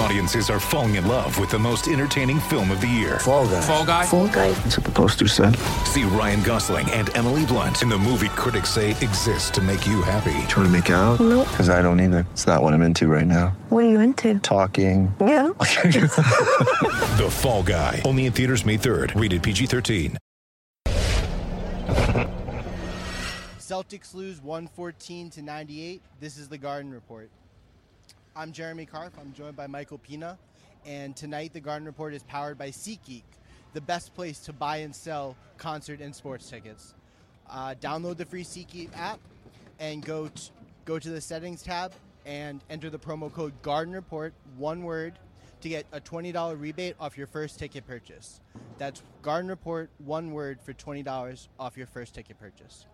Audiences 0.00 0.48
are 0.48 0.58
falling 0.58 0.94
in 0.94 1.06
love 1.06 1.38
with 1.38 1.50
the 1.50 1.58
most 1.58 1.86
entertaining 1.86 2.40
film 2.40 2.70
of 2.70 2.80
the 2.80 2.86
year. 2.86 3.18
Fall 3.18 3.46
guy. 3.46 3.60
Fall 3.60 3.84
Guy. 3.84 4.06
Fall 4.06 4.28
guy. 4.28 4.50
That's 4.52 4.78
what 4.78 4.86
the 4.86 4.92
poster 4.92 5.28
said. 5.28 5.54
See 5.84 6.04
Ryan 6.04 6.42
Gosling 6.42 6.90
and 6.92 7.14
Emily 7.14 7.44
Blunt 7.44 7.82
in 7.82 7.90
the 7.90 7.98
movie 7.98 8.30
critics 8.30 8.70
say 8.70 8.92
exists 8.92 9.50
to 9.50 9.60
make 9.60 9.86
you 9.86 10.00
happy. 10.00 10.32
Trying 10.48 10.64
to 10.64 10.70
make 10.70 10.88
it 10.88 10.94
out? 10.94 11.20
Nope. 11.20 11.46
Because 11.50 11.68
I 11.68 11.82
don't 11.82 12.00
either. 12.00 12.26
It's 12.32 12.46
not 12.46 12.62
what 12.62 12.72
I'm 12.72 12.80
into 12.80 13.08
right 13.08 13.26
now. 13.26 13.48
What 13.68 13.84
are 13.84 13.90
you 13.90 14.00
into? 14.00 14.38
Talking. 14.38 15.14
Yeah. 15.20 15.50
The 17.20 17.28
Fall 17.30 17.62
Guy. 17.62 18.00
Only 18.06 18.24
in 18.24 18.32
theaters 18.32 18.64
May 18.64 18.78
3rd. 18.78 19.20
Rated 19.20 19.42
PG-13. 19.42 20.16
Celtics 23.58 24.14
lose 24.14 24.40
114 24.42 25.28
to 25.30 25.42
98. 25.42 26.00
This 26.20 26.38
is 26.38 26.48
the 26.48 26.56
Garden 26.56 26.90
Report. 26.90 27.30
I'm 28.36 28.52
Jeremy 28.52 28.86
Karp. 28.86 29.12
I'm 29.20 29.32
joined 29.32 29.56
by 29.56 29.66
Michael 29.66 29.98
Pina. 29.98 30.38
And 30.86 31.16
tonight, 31.16 31.52
the 31.52 31.60
Garden 31.60 31.84
Report 31.84 32.14
is 32.14 32.22
powered 32.22 32.56
by 32.56 32.68
SeatGeek, 32.68 33.24
the 33.74 33.80
best 33.80 34.14
place 34.14 34.38
to 34.40 34.52
buy 34.52 34.78
and 34.78 34.94
sell 34.94 35.36
concert 35.58 36.00
and 36.00 36.14
sports 36.14 36.48
tickets. 36.48 36.94
Uh, 37.48 37.74
download 37.80 38.18
the 38.18 38.24
free 38.24 38.44
SeatGeek 38.44 38.96
app 38.96 39.18
and 39.80 40.04
go 40.04 40.28
t- 40.28 40.50
go 40.84 40.98
to 40.98 41.10
the 41.10 41.20
settings 41.20 41.62
tab 41.62 41.92
and 42.24 42.60
enter 42.70 42.88
the 42.88 42.98
promo 42.98 43.32
code 43.32 43.52
Garden 43.62 43.92
Report, 43.92 44.32
one 44.56 44.84
word, 44.84 45.18
to 45.62 45.68
get 45.68 45.84
a 45.92 46.00
$20 46.00 46.58
rebate 46.58 46.94
off 47.00 47.18
your 47.18 47.26
first 47.26 47.58
ticket 47.58 47.84
purchase. 47.84 48.40
That's 48.78 49.02
Garden 49.22 49.50
Report, 49.50 49.90
one 49.98 50.30
word, 50.30 50.60
for 50.62 50.72
$20 50.72 51.48
off 51.58 51.76
your 51.76 51.88
first 51.88 52.14
ticket 52.14 52.38
purchase. 52.38 52.86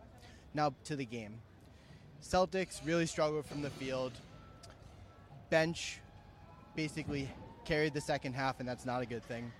Now 0.55 0.73
to 0.84 0.97
the 0.97 1.05
game. 1.05 1.34
Celtics 2.23 2.81
really 2.87 3.06
struggled 3.06 3.45
from 3.45 3.61
the 3.61 3.71
field. 3.71 4.12
Bench 5.51 6.01
basically 6.75 7.29
carried 7.65 7.95
the 7.95 8.01
second 8.01 8.35
half, 8.35 8.61
and 8.61 8.69
that's 8.69 8.87
not 8.87 9.03
a 9.03 9.07
good 9.07 9.25
thing. 9.25 9.51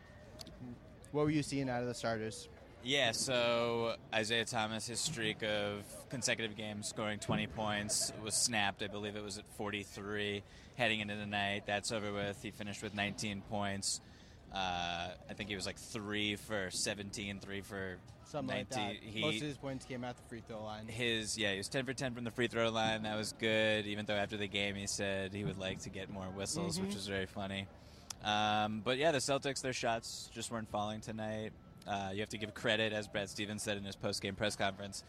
What 1.13 1.25
were 1.25 1.31
you 1.31 1.43
seeing 1.43 1.69
out 1.69 1.83
of 1.83 1.89
the 1.89 1.95
starters? 1.95 2.49
Yeah, 2.85 3.13
so 3.13 3.97
Isaiah 4.15 4.45
Thomas, 4.45 4.87
his 4.87 5.01
streak 5.01 5.43
of 5.43 5.83
consecutive 6.09 6.57
games 6.57 6.89
scoring 6.89 7.19
20 7.19 7.49
points 7.49 8.13
was 8.23 8.35
snapped. 8.35 8.83
I 8.83 8.87
believe 8.87 9.17
it 9.17 9.25
was 9.25 9.39
at 9.39 9.45
43 9.57 10.43
heading 10.77 11.01
into 11.01 11.17
the 11.17 11.27
night. 11.27 11.65
That's 11.67 11.91
over 11.91 12.13
with. 12.13 12.41
He 12.43 12.53
finished 12.53 12.83
with 12.83 12.95
19 12.95 13.43
points. 13.51 14.01
Uh, 14.53 15.09
I 15.29 15.35
think 15.35 15.49
he 15.51 15.57
was 15.57 15.67
like 15.67 15.79
three 15.79 16.37
for 16.37 16.71
17, 16.71 17.41
three 17.41 17.61
for 17.61 17.97
Something 18.25 18.57
19. 18.57 18.83
like 18.85 19.01
that. 19.01 19.09
He, 19.09 19.21
Most 19.21 19.37
of 19.37 19.43
his 19.49 19.57
points 19.59 19.85
came 19.85 20.03
at 20.03 20.17
the 20.17 20.23
free 20.29 20.43
throw 20.47 20.63
line. 20.65 20.89
his 20.89 21.39
yeah, 21.39 21.53
he 21.53 21.59
was 21.59 21.69
10 21.69 21.85
for 21.85 21.93
10 21.93 22.15
from 22.15 22.25
the 22.25 22.31
free 22.31 22.49
throw 22.49 22.71
line. 22.71 23.03
That 23.05 23.17
was 23.17 23.33
good. 23.33 23.87
Even 23.87 24.07
though 24.07 24.15
after 24.15 24.37
the 24.37 24.49
game 24.49 24.75
he 24.75 24.87
said 24.87 25.33
he 25.33 25.45
would 25.45 25.59
like 25.59 25.81
to 25.81 25.91
get 25.91 26.11
more 26.11 26.25
whistles, 26.27 26.81
which 26.81 26.95
was 26.95 27.07
very 27.07 27.27
funny. 27.27 27.67
Um, 28.25 28.83
but 28.85 28.99
yeah, 28.99 29.13
the 29.13 29.19
Celtics, 29.19 29.61
their 29.63 29.73
shots 29.73 30.29
just 30.33 30.51
weren't 30.51 30.71
falling 30.71 31.01
tonight. 31.01 31.53
Uh, 31.87 32.11
you 32.13 32.21
have 32.21 32.29
to 32.31 32.39
give 32.39 32.53
credit, 32.55 32.93
as 32.93 33.07
Brad 33.07 33.29
Stevens 33.29 33.63
said 33.63 33.77
in 33.77 33.85
his 33.85 33.95
post-game 33.95 34.35
press 34.35 34.57
conference, 34.57 35.05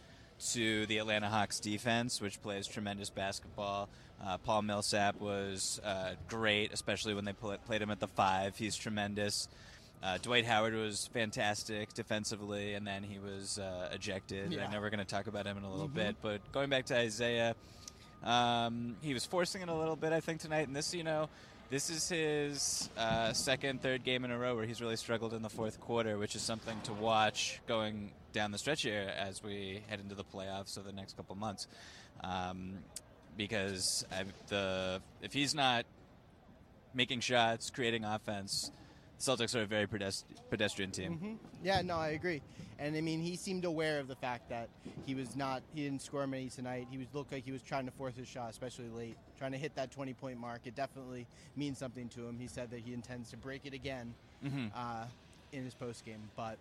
to 0.52 0.86
the 0.86 0.98
Atlanta 1.00 1.28
Hawks 1.30 1.60
defense, 1.60 2.22
which 2.22 2.42
plays 2.42 2.68
tremendous 2.68 3.10
basketball. 3.10 3.90
Uh, 4.24 4.38
Paul 4.38 4.64
Millsap 4.64 5.20
was 5.20 5.80
uh, 5.84 6.12
great, 6.28 6.74
especially 6.74 7.14
when 7.14 7.26
they 7.26 7.34
pl- 7.34 7.58
played 7.66 7.82
him 7.82 7.92
at 7.92 8.00
the 8.00 8.08
five. 8.08 8.58
He's 8.58 8.76
tremendous. 8.76 9.48
Uh, 10.02 10.18
Dwight 10.22 10.46
Howard 10.46 10.76
was 10.76 11.10
fantastic 11.12 11.94
defensively, 11.94 12.76
and 12.76 12.86
then 12.86 13.04
he 13.04 13.18
was 13.20 13.58
uh, 13.58 13.90
ejected. 13.92 14.54
Yeah. 14.54 14.68
I 14.68 14.72
know 14.72 14.80
we're 14.80 14.92
going 14.92 15.00
to 15.00 15.06
talk 15.06 15.28
about 15.28 15.46
him 15.48 15.58
in 15.58 15.64
a 15.64 15.72
little 15.72 15.88
bit, 15.88 16.16
but 16.22 16.40
going 16.52 16.70
back 16.70 16.86
to 16.86 16.98
Isaiah, 16.98 17.56
um, 18.24 18.96
he 19.02 19.14
was 19.14 19.26
forcing 19.26 19.64
it 19.64 19.70
a 19.70 19.74
little 19.74 19.96
bit, 19.96 20.14
I 20.14 20.20
think, 20.20 20.40
tonight. 20.40 20.68
And 20.68 20.76
this, 20.76 20.94
you 20.94 21.04
know, 21.04 21.30
this 21.70 21.90
is 21.90 22.10
his 22.10 22.90
uh, 22.98 23.34
second, 23.34 23.82
third 23.82 24.04
game 24.04 24.24
in 24.24 24.32
a 24.32 24.38
row 24.38 24.56
where 24.56 24.66
he's 24.66 24.82
really 24.82 24.98
struggled 24.98 25.34
in 25.34 25.42
the 25.42 25.50
fourth 25.50 25.80
quarter, 25.82 26.18
which 26.18 26.36
is 26.36 26.42
something 26.42 26.80
to 26.84 26.94
watch 26.94 27.60
going 27.68 28.12
down 28.38 28.52
the 28.52 28.58
stretch 28.60 28.84
here 28.84 29.12
as 29.18 29.42
we 29.42 29.82
head 29.88 30.00
into 30.00 30.14
the 30.14 30.24
playoffs 30.24 30.78
over 30.78 30.88
the 30.88 30.96
next 30.96 31.18
couple 31.18 31.36
months. 31.36 31.68
Um, 32.24 32.78
because 33.36 34.06
I, 34.12 34.26
the 34.48 35.02
if 35.24 35.34
he's 35.34 35.56
not 35.56 35.86
making 36.94 37.22
shots, 37.22 37.72
creating 37.72 38.04
offense, 38.04 38.72
Celtics 39.20 39.56
are 39.56 39.64
a 39.64 39.66
very 39.66 39.88
pedestrian 39.88 40.92
team. 40.92 41.40
Yeah, 41.64 41.82
no, 41.82 41.98
I 41.98 42.10
agree. 42.10 42.44
And 42.78 42.96
I 42.96 43.02
mean, 43.02 43.22
he 43.22 43.36
seemed 43.36 43.66
aware 43.66 44.00
of 44.00 44.08
the 44.08 44.16
fact 44.16 44.50
that 44.50 44.70
he 45.08 45.16
was 45.16 45.36
not, 45.36 45.64
he 45.74 45.84
didn't 45.84 46.04
score 46.04 46.28
many 46.28 46.50
tonight. 46.50 46.88
He 46.92 47.00
was 47.00 47.08
looked 47.14 47.32
like 47.32 47.44
he 47.44 47.52
was 47.52 47.64
trying 47.64 47.86
to 47.86 47.92
force 47.92 48.16
his 48.16 48.28
shot, 48.28 48.52
especially 48.52 48.90
late, 48.90 49.18
trying 49.40 49.54
to 49.54 49.58
hit 49.58 49.76
that 49.76 49.90
20 49.90 50.14
point 50.14 50.40
mark. 50.40 50.62
It 50.66 50.76
definitely 50.76 51.26
means 51.56 51.80
something 51.80 52.08
to 52.10 52.28
him. 52.28 52.38
He 52.40 52.48
said 52.48 52.70
that 52.70 52.82
he 52.82 52.94
intends 52.94 53.32
to 53.32 53.38
break 53.38 53.66
it 53.66 53.74
again 53.74 54.14
uh, 54.76 55.06
in 55.52 55.64
his 55.64 55.74
post 55.74 56.06
game. 56.06 56.30
But 56.36 56.60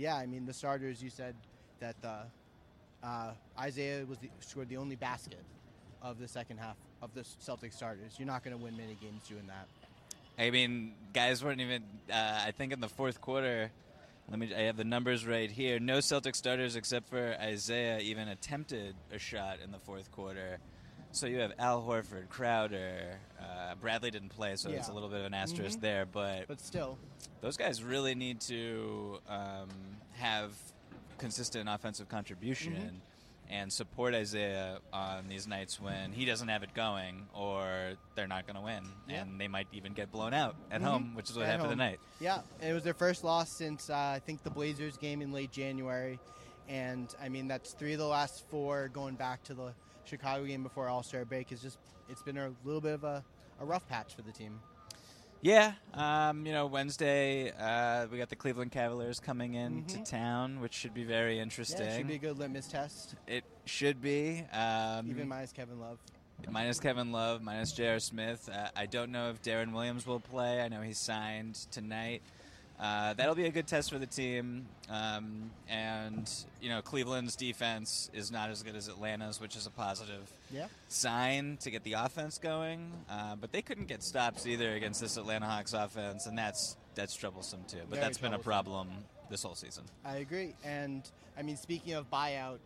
yeah, 0.00 0.16
I 0.16 0.24
mean, 0.26 0.46
the 0.46 0.52
starters, 0.52 1.02
you 1.02 1.10
said 1.10 1.34
that 1.78 1.96
uh, 2.02 3.06
uh, 3.06 3.32
Isaiah 3.58 4.04
was 4.06 4.18
the, 4.18 4.30
scored 4.40 4.70
the 4.70 4.78
only 4.78 4.96
basket 4.96 5.44
of 6.00 6.18
the 6.18 6.26
second 6.26 6.56
half 6.56 6.76
of 7.02 7.12
the 7.14 7.22
Celtic 7.38 7.72
starters. 7.72 8.14
You're 8.18 8.26
not 8.26 8.42
going 8.42 8.56
to 8.56 8.62
win 8.62 8.76
many 8.76 8.96
games 9.00 9.22
doing 9.28 9.46
that. 9.48 9.66
I 10.42 10.50
mean, 10.50 10.94
guys 11.12 11.44
weren't 11.44 11.60
even. 11.60 11.82
Uh, 12.10 12.44
I 12.46 12.50
think 12.52 12.72
in 12.72 12.80
the 12.80 12.88
fourth 12.88 13.20
quarter, 13.20 13.70
let 14.30 14.38
me. 14.38 14.54
I 14.54 14.62
have 14.62 14.78
the 14.78 14.84
numbers 14.84 15.26
right 15.26 15.50
here. 15.50 15.78
No 15.78 16.00
Celtic 16.00 16.34
starters 16.34 16.76
except 16.76 17.10
for 17.10 17.36
Isaiah 17.38 17.98
even 17.98 18.28
attempted 18.28 18.94
a 19.12 19.18
shot 19.18 19.58
in 19.62 19.70
the 19.70 19.78
fourth 19.78 20.10
quarter. 20.12 20.58
So 21.12 21.26
you 21.26 21.38
have 21.40 21.52
Al 21.58 21.82
Horford, 21.82 22.28
Crowder, 22.28 23.18
uh, 23.40 23.74
Bradley 23.80 24.10
didn't 24.12 24.28
play, 24.28 24.54
so 24.56 24.70
it's 24.70 24.88
a 24.88 24.92
little 24.92 25.08
bit 25.08 25.20
of 25.20 25.26
an 25.26 25.34
asterisk 25.34 25.80
there. 25.80 26.06
But 26.06 26.46
But 26.46 26.60
still, 26.60 26.98
those 27.40 27.56
guys 27.56 27.82
really 27.82 28.14
need 28.14 28.40
to 28.42 29.18
um, 29.28 29.68
have 30.12 30.52
consistent 31.18 31.68
offensive 31.68 32.08
contribution 32.08 32.72
Mm-hmm. 32.74 32.96
and 33.52 33.72
support 33.72 34.14
Isaiah 34.14 34.78
on 34.92 35.26
these 35.28 35.48
nights 35.48 35.80
when 35.80 36.12
he 36.12 36.24
doesn't 36.24 36.46
have 36.46 36.62
it 36.62 36.72
going 36.72 37.26
or 37.34 37.94
they're 38.14 38.28
not 38.28 38.46
going 38.46 38.54
to 38.56 38.62
win 38.62 38.84
Yeah. 39.08 39.22
and 39.22 39.40
they 39.40 39.48
might 39.48 39.66
even 39.72 39.92
get 39.92 40.12
blown 40.12 40.32
out 40.32 40.54
at 40.70 40.80
home, 40.80 41.14
which 41.16 41.28
is 41.28 41.36
what 41.36 41.42
At 41.46 41.50
happened 41.52 41.70
home. 41.70 41.78
tonight. 41.78 42.00
Yeah, 42.20 42.42
it 42.62 42.72
was 42.72 42.84
their 42.84 42.94
first 42.94 43.24
loss 43.24 43.50
since 43.50 43.90
uh, 43.90 43.94
I 43.96 44.20
think 44.24 44.44
the 44.44 44.50
Blazers 44.50 44.96
game 44.96 45.20
in 45.20 45.32
late 45.32 45.50
January, 45.50 46.20
and 46.68 47.12
I 47.20 47.28
mean 47.28 47.48
that's 47.48 47.72
three 47.72 47.92
of 47.94 47.98
the 47.98 48.06
last 48.06 48.44
four 48.48 48.88
going 48.94 49.16
back 49.16 49.42
to 49.44 49.54
the 49.54 49.72
Chicago 50.04 50.44
game 50.44 50.62
before 50.62 50.88
All 50.88 51.02
Star 51.02 51.24
break. 51.24 51.52
Is 51.52 51.60
just 51.62 51.78
it's 52.08 52.22
been 52.22 52.36
a 52.36 52.50
little 52.64 52.80
bit 52.80 52.94
of 52.94 53.04
a, 53.04 53.24
a 53.60 53.64
rough 53.64 53.88
patch 53.88 54.14
for 54.14 54.22
the 54.22 54.32
team. 54.32 54.60
Yeah, 55.42 55.72
um, 55.94 56.44
you 56.44 56.52
know, 56.52 56.66
Wednesday 56.66 57.50
uh, 57.58 58.06
we 58.12 58.18
got 58.18 58.28
the 58.28 58.36
Cleveland 58.36 58.72
Cavaliers 58.72 59.20
coming 59.20 59.54
in 59.54 59.84
to 59.86 60.02
town, 60.04 60.60
which 60.60 60.74
should 60.74 60.92
be 60.92 61.04
very 61.04 61.38
interesting. 61.38 61.86
Mm-hmm. 61.86 61.88
Yeah, 61.88 61.94
it 61.94 61.98
should 61.98 62.08
be 62.08 62.14
a 62.14 62.18
good 62.18 62.38
litmus 62.38 62.66
test. 62.68 63.14
It 63.26 63.44
should 63.64 64.02
be. 64.02 64.44
Um, 64.52 65.08
Even 65.08 65.28
minus 65.28 65.52
Kevin 65.52 65.80
Love. 65.80 65.98
minus 66.50 66.78
Kevin 66.78 67.10
Love, 67.10 67.40
minus 67.40 67.72
J.R. 67.72 68.00
Smith. 68.00 68.50
Uh, 68.52 68.68
I 68.76 68.84
don't 68.84 69.12
know 69.12 69.30
if 69.30 69.40
Deron 69.40 69.72
Williams 69.72 70.06
will 70.06 70.20
play. 70.20 70.60
I 70.60 70.68
know 70.68 70.82
he's 70.82 70.98
signed 70.98 71.54
tonight. 71.70 72.20
Uh, 72.80 73.12
that'll 73.12 73.34
be 73.34 73.44
a 73.44 73.50
good 73.50 73.66
test 73.66 73.90
for 73.90 73.98
the 73.98 74.06
team. 74.06 74.64
Um, 74.88 75.50
and, 75.68 76.28
you 76.62 76.70
know, 76.70 76.80
Cleveland's 76.80 77.36
defense 77.36 78.10
is 78.14 78.32
not 78.32 78.48
as 78.48 78.62
good 78.62 78.74
as 78.74 78.88
Atlanta's, 78.88 79.38
which 79.38 79.54
is 79.54 79.66
a 79.66 79.70
positive 79.70 80.32
Yeah. 80.50 80.66
sign 80.88 81.58
to 81.60 81.70
get 81.70 81.84
the 81.84 81.92
offense 81.92 82.38
going. 82.38 82.90
Uh, 83.10 83.36
but 83.36 83.52
they 83.52 83.60
couldn't 83.60 83.86
get 83.86 84.02
stops 84.02 84.46
either 84.46 84.72
against 84.74 84.98
this 85.00 85.18
Atlanta 85.18 85.44
Hawks 85.46 85.74
offense, 85.74 86.24
and 86.26 86.38
that's 86.38 86.76
that's 86.94 87.14
troublesome 87.14 87.62
too. 87.68 87.78
But 87.88 87.90
Very 87.90 88.00
that's 88.00 88.18
been 88.18 88.34
a 88.34 88.38
problem 88.38 88.88
this 89.28 89.42
whole 89.42 89.54
season. 89.54 89.84
I 90.04 90.16
agree. 90.16 90.54
And 90.64 91.08
I 91.38 91.42
mean, 91.42 91.56
speaking 91.58 91.92
of 91.92 92.10
buyout, 92.10 92.58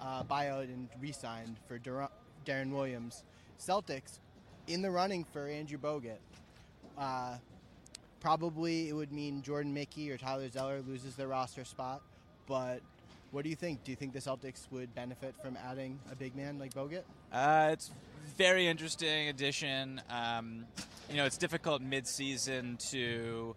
uh, 0.00 0.24
buyout 0.24 0.64
and 0.64 0.88
re-signed 1.00 1.56
for 1.68 1.78
Dur- 1.78 2.08
Deron 2.46 2.70
Williams, 2.72 3.22
Celtics 3.60 4.18
in 4.66 4.80
the 4.82 4.90
running 4.90 5.24
for 5.24 5.46
Andrew 5.48 5.78
Bogut. 5.78 6.18
Probably 8.24 8.88
it 8.88 8.94
would 8.94 9.12
mean 9.12 9.42
Jordan 9.42 9.74
Mickey 9.74 10.10
or 10.10 10.16
Tyler 10.16 10.48
Zeller 10.48 10.80
loses 10.88 11.14
their 11.14 11.28
roster 11.28 11.62
spot, 11.62 12.00
but 12.46 12.80
what 13.32 13.44
do 13.44 13.50
you 13.50 13.54
think? 13.54 13.84
Do 13.84 13.92
you 13.92 13.96
think 13.96 14.14
the 14.14 14.18
Celtics 14.18 14.62
would 14.70 14.94
benefit 14.94 15.34
from 15.42 15.58
adding 15.62 15.98
a 16.10 16.16
big 16.16 16.34
man 16.34 16.58
like 16.58 16.72
Bogut? 16.72 17.02
Uh, 17.30 17.68
it's 17.70 17.90
very 18.38 18.66
interesting 18.66 19.28
addition. 19.28 20.00
Um, 20.08 20.64
you 21.10 21.18
know, 21.18 21.26
it's 21.26 21.36
difficult 21.36 21.82
mid-season 21.82 22.78
to 22.92 23.54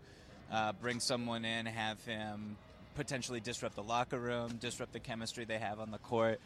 uh, 0.51 0.73
bring 0.81 0.99
someone 0.99 1.45
in, 1.45 1.65
have 1.65 2.03
him 2.03 2.57
potentially 2.95 3.39
disrupt 3.39 3.77
the 3.77 3.83
locker 3.83 4.19
room, 4.19 4.57
disrupt 4.59 4.91
the 4.91 4.99
chemistry 4.99 5.45
they 5.45 5.59
have 5.59 5.79
on 5.79 5.91
the 5.91 5.99
court. 5.99 6.41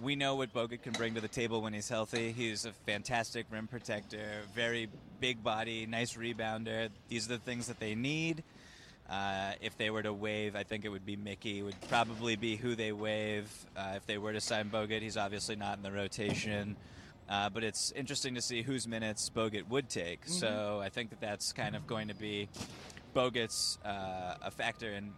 We 0.00 0.14
know 0.14 0.36
what 0.36 0.52
Bogut 0.52 0.82
can 0.82 0.92
bring 0.92 1.14
to 1.14 1.20
the 1.20 1.28
table 1.28 1.60
when 1.60 1.72
he's 1.72 1.88
healthy. 1.88 2.30
He's 2.30 2.64
a 2.64 2.72
fantastic 2.86 3.46
rim 3.50 3.66
protector, 3.66 4.42
very 4.54 4.88
big 5.20 5.42
body, 5.42 5.86
nice 5.86 6.14
rebounder. 6.14 6.90
These 7.08 7.26
are 7.26 7.30
the 7.30 7.38
things 7.38 7.66
that 7.66 7.80
they 7.80 7.96
need. 7.96 8.44
Uh, 9.10 9.52
if 9.60 9.76
they 9.76 9.90
were 9.90 10.02
to 10.02 10.12
waive, 10.12 10.54
I 10.54 10.62
think 10.62 10.84
it 10.84 10.90
would 10.90 11.04
be 11.04 11.16
Mickey. 11.16 11.62
Would 11.62 11.80
probably 11.88 12.36
be 12.36 12.56
who 12.56 12.76
they 12.76 12.92
waive. 12.92 13.50
Uh, 13.76 13.94
if 13.96 14.06
they 14.06 14.18
were 14.18 14.32
to 14.32 14.40
sign 14.40 14.70
Bogut, 14.70 15.02
he's 15.02 15.16
obviously 15.16 15.56
not 15.56 15.78
in 15.78 15.82
the 15.82 15.90
rotation. 15.90 16.76
Uh, 17.28 17.50
but 17.50 17.64
it's 17.64 17.90
interesting 17.92 18.34
to 18.34 18.40
see 18.40 18.62
whose 18.62 18.86
minutes 18.86 19.30
Bogut 19.34 19.68
would 19.68 19.88
take. 19.88 20.22
Mm-hmm. 20.22 20.32
So 20.32 20.80
I 20.82 20.90
think 20.90 21.10
that 21.10 21.20
that's 21.20 21.52
kind 21.52 21.74
of 21.74 21.86
going 21.86 22.08
to 22.08 22.14
be 22.14 22.48
Bogut's 23.16 23.78
uh, 23.84 24.36
a 24.42 24.50
factor 24.50 24.92
in 24.92 25.10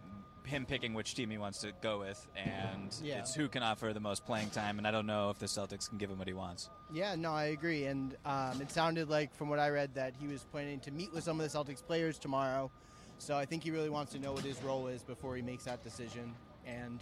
him 0.51 0.65
picking 0.65 0.93
which 0.93 1.15
team 1.15 1.29
he 1.31 1.37
wants 1.37 1.59
to 1.59 1.71
go 1.81 1.99
with, 1.99 2.27
and 2.35 2.93
Yeah. 3.01 3.19
it's 3.19 3.33
who 3.33 3.47
can 3.47 3.63
offer 3.63 3.93
the 3.93 3.99
most 3.99 4.25
playing 4.25 4.49
time. 4.51 4.77
And 4.77 4.85
I 4.85 4.91
don't 4.91 5.07
know 5.07 5.29
if 5.31 5.39
the 5.39 5.45
Celtics 5.47 5.89
can 5.89 5.97
give 5.97 6.11
him 6.11 6.19
what 6.19 6.27
he 6.27 6.33
wants. 6.33 6.69
Yeah, 6.93 7.15
no, 7.15 7.31
I 7.31 7.45
agree. 7.45 7.85
And 7.85 8.15
um, 8.25 8.61
it 8.61 8.69
sounded 8.69 9.09
like, 9.09 9.33
from 9.33 9.49
what 9.49 9.59
I 9.59 9.69
read, 9.69 9.95
that 9.95 10.13
he 10.19 10.27
was 10.27 10.43
planning 10.51 10.79
to 10.81 10.91
meet 10.91 11.11
with 11.13 11.23
some 11.23 11.39
of 11.39 11.49
the 11.51 11.57
Celtics 11.57 11.81
players 11.83 12.19
tomorrow. 12.19 12.69
So 13.17 13.35
I 13.37 13.45
think 13.45 13.63
he 13.63 13.71
really 13.71 13.89
wants 13.89 14.11
to 14.11 14.19
know 14.19 14.33
what 14.33 14.43
his 14.43 14.61
role 14.61 14.87
is 14.87 15.03
before 15.03 15.35
he 15.35 15.41
makes 15.41 15.63
that 15.63 15.83
decision. 15.83 16.33
And 16.65 16.99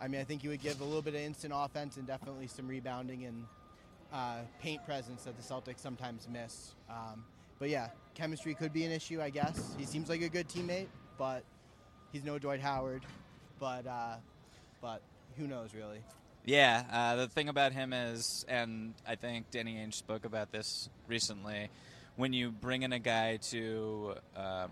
I 0.00 0.06
mean, 0.08 0.20
I 0.20 0.24
think 0.24 0.42
he 0.42 0.48
would 0.48 0.62
give 0.62 0.80
a 0.80 0.84
little 0.84 1.02
bit 1.02 1.14
of 1.14 1.20
instant 1.20 1.52
offense 1.56 1.96
and 1.96 2.06
definitely 2.06 2.46
some 2.46 2.68
rebounding 2.68 3.24
and 3.24 3.44
uh, 4.12 4.38
paint 4.60 4.84
presence 4.84 5.24
that 5.24 5.36
the 5.36 5.42
Celtics 5.42 5.80
sometimes 5.80 6.28
miss. 6.30 6.74
Um, 6.88 7.24
but 7.58 7.68
yeah, 7.70 7.88
chemistry 8.14 8.54
could 8.54 8.72
be 8.72 8.84
an 8.84 8.92
issue, 8.92 9.20
I 9.20 9.30
guess. 9.30 9.74
He 9.78 9.86
seems 9.86 10.08
like 10.08 10.22
a 10.22 10.28
good 10.28 10.48
teammate, 10.48 10.86
but 11.18 11.42
he's 12.16 12.24
no 12.24 12.38
Dwight 12.38 12.60
Howard. 12.60 13.02
But 13.60 13.86
uh, 13.86 14.16
but 14.80 15.02
who 15.36 15.46
knows, 15.46 15.74
really? 15.74 15.98
Yeah, 16.44 16.84
uh, 16.90 17.16
the 17.16 17.28
thing 17.28 17.48
about 17.48 17.72
him 17.72 17.92
is, 17.92 18.44
and 18.48 18.94
I 19.06 19.16
think 19.16 19.50
Danny 19.50 19.74
Ainge 19.74 19.94
spoke 19.94 20.24
about 20.24 20.52
this 20.52 20.88
recently, 21.08 21.70
when 22.14 22.32
you 22.32 22.52
bring 22.52 22.82
in 22.82 22.92
a 22.92 23.00
guy 23.00 23.38
to 23.50 24.14
um, 24.36 24.70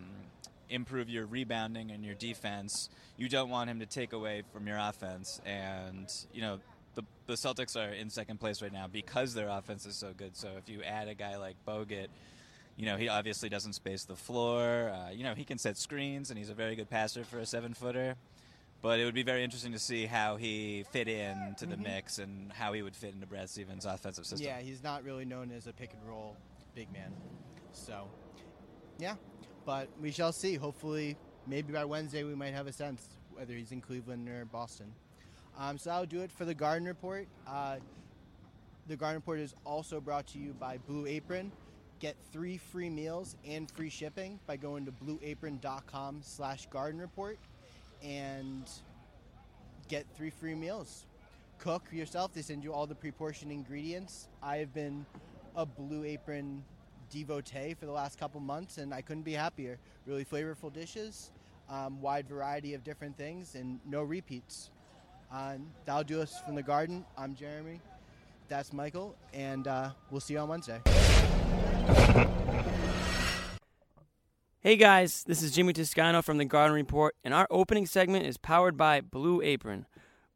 improve 0.70 1.08
your 1.10 1.26
rebounding 1.26 1.90
and 1.90 2.04
your 2.04 2.14
defense, 2.14 2.88
you 3.16 3.28
don't 3.28 3.50
want 3.50 3.68
him 3.68 3.80
to 3.80 3.86
take 3.86 4.12
away 4.12 4.44
from 4.52 4.68
your 4.68 4.78
offense. 4.78 5.40
And, 5.44 6.08
you 6.32 6.42
know, 6.42 6.60
the, 6.94 7.02
the 7.26 7.34
Celtics 7.34 7.76
are 7.76 7.92
in 7.92 8.08
second 8.08 8.38
place 8.38 8.62
right 8.62 8.72
now 8.72 8.86
because 8.86 9.34
their 9.34 9.48
offense 9.48 9.84
is 9.84 9.96
so 9.96 10.12
good. 10.16 10.36
So 10.36 10.50
if 10.56 10.68
you 10.68 10.84
add 10.84 11.08
a 11.08 11.14
guy 11.14 11.38
like 11.38 11.56
Bogut, 11.66 12.06
you 12.76 12.86
know, 12.86 12.96
he 12.96 13.08
obviously 13.08 13.48
doesn't 13.48 13.74
space 13.74 14.04
the 14.04 14.16
floor. 14.16 14.90
Uh, 14.90 15.10
you 15.10 15.24
know, 15.24 15.34
he 15.34 15.44
can 15.44 15.58
set 15.58 15.76
screens, 15.76 16.30
and 16.30 16.38
he's 16.38 16.50
a 16.50 16.54
very 16.54 16.74
good 16.74 16.90
passer 16.90 17.24
for 17.24 17.38
a 17.38 17.46
seven 17.46 17.74
footer. 17.74 18.16
But 18.82 19.00
it 19.00 19.06
would 19.06 19.14
be 19.14 19.22
very 19.22 19.42
interesting 19.42 19.72
to 19.72 19.78
see 19.78 20.04
how 20.04 20.36
he 20.36 20.84
fit 20.90 21.08
in 21.08 21.54
to 21.58 21.64
the 21.64 21.76
mix 21.76 22.18
and 22.18 22.52
how 22.52 22.74
he 22.74 22.82
would 22.82 22.94
fit 22.94 23.14
into 23.14 23.26
Brad 23.26 23.48
Stevens' 23.48 23.86
offensive 23.86 24.26
system. 24.26 24.46
Yeah, 24.46 24.60
he's 24.60 24.82
not 24.82 25.04
really 25.04 25.24
known 25.24 25.50
as 25.52 25.66
a 25.66 25.72
pick 25.72 25.94
and 25.94 26.06
roll 26.06 26.36
big 26.74 26.92
man. 26.92 27.10
So, 27.72 28.08
yeah, 28.98 29.14
but 29.64 29.88
we 30.02 30.10
shall 30.10 30.32
see. 30.32 30.56
Hopefully, 30.56 31.16
maybe 31.46 31.72
by 31.72 31.86
Wednesday 31.86 32.24
we 32.24 32.34
might 32.34 32.52
have 32.52 32.66
a 32.66 32.72
sense 32.72 33.08
whether 33.32 33.54
he's 33.54 33.72
in 33.72 33.80
Cleveland 33.80 34.28
or 34.28 34.44
Boston. 34.44 34.92
Um, 35.58 35.78
so 35.78 35.88
that'll 35.90 36.06
do 36.06 36.20
it 36.20 36.30
for 36.30 36.44
the 36.44 36.54
Garden 36.54 36.86
Report. 36.86 37.26
Uh, 37.48 37.76
the 38.86 38.96
Garden 38.96 39.16
Report 39.16 39.38
is 39.38 39.54
also 39.64 40.00
brought 40.00 40.26
to 40.28 40.38
you 40.38 40.52
by 40.52 40.78
Blue 40.78 41.06
Apron. 41.06 41.52
Get 42.04 42.16
three 42.34 42.58
free 42.58 42.90
meals 42.90 43.34
and 43.48 43.70
free 43.70 43.88
shipping 43.88 44.38
by 44.46 44.58
going 44.58 44.84
to 44.84 44.92
blueapron.com 44.92 46.20
slash 46.20 46.66
garden 46.66 47.00
report 47.00 47.38
and 48.02 48.68
get 49.88 50.04
three 50.14 50.28
free 50.28 50.54
meals. 50.54 51.06
Cook 51.58 51.82
yourself. 51.90 52.34
They 52.34 52.42
send 52.42 52.62
you 52.62 52.74
all 52.74 52.86
the 52.86 52.94
pre-portioned 52.94 53.50
ingredients. 53.50 54.28
I 54.42 54.58
have 54.58 54.74
been 54.74 55.06
a 55.56 55.64
Blue 55.64 56.04
Apron 56.04 56.62
devotee 57.08 57.72
for 57.72 57.86
the 57.86 57.92
last 57.92 58.20
couple 58.20 58.38
months, 58.38 58.76
and 58.76 58.92
I 58.92 59.00
couldn't 59.00 59.22
be 59.22 59.32
happier. 59.32 59.78
Really 60.04 60.26
flavorful 60.26 60.70
dishes, 60.70 61.30
um, 61.70 62.02
wide 62.02 62.28
variety 62.28 62.74
of 62.74 62.84
different 62.84 63.16
things, 63.16 63.54
and 63.54 63.80
no 63.86 64.02
repeats. 64.02 64.68
Uh, 65.32 65.54
that'll 65.86 66.04
do 66.04 66.20
us 66.20 66.38
from 66.44 66.54
the 66.54 66.62
garden. 66.62 67.06
I'm 67.16 67.34
Jeremy. 67.34 67.80
That's 68.48 68.74
Michael, 68.74 69.16
and 69.32 69.66
uh, 69.66 69.88
we'll 70.10 70.20
see 70.20 70.34
you 70.34 70.40
on 70.40 70.50
Wednesday. 70.50 70.82
Hey 74.60 74.76
guys, 74.76 75.24
this 75.24 75.42
is 75.42 75.52
Jimmy 75.52 75.74
Toscano 75.74 76.22
from 76.22 76.38
the 76.38 76.46
Garden 76.46 76.74
Report, 76.74 77.14
and 77.22 77.34
our 77.34 77.46
opening 77.50 77.84
segment 77.84 78.24
is 78.24 78.38
powered 78.38 78.78
by 78.78 79.02
Blue 79.02 79.42
Apron. 79.42 79.84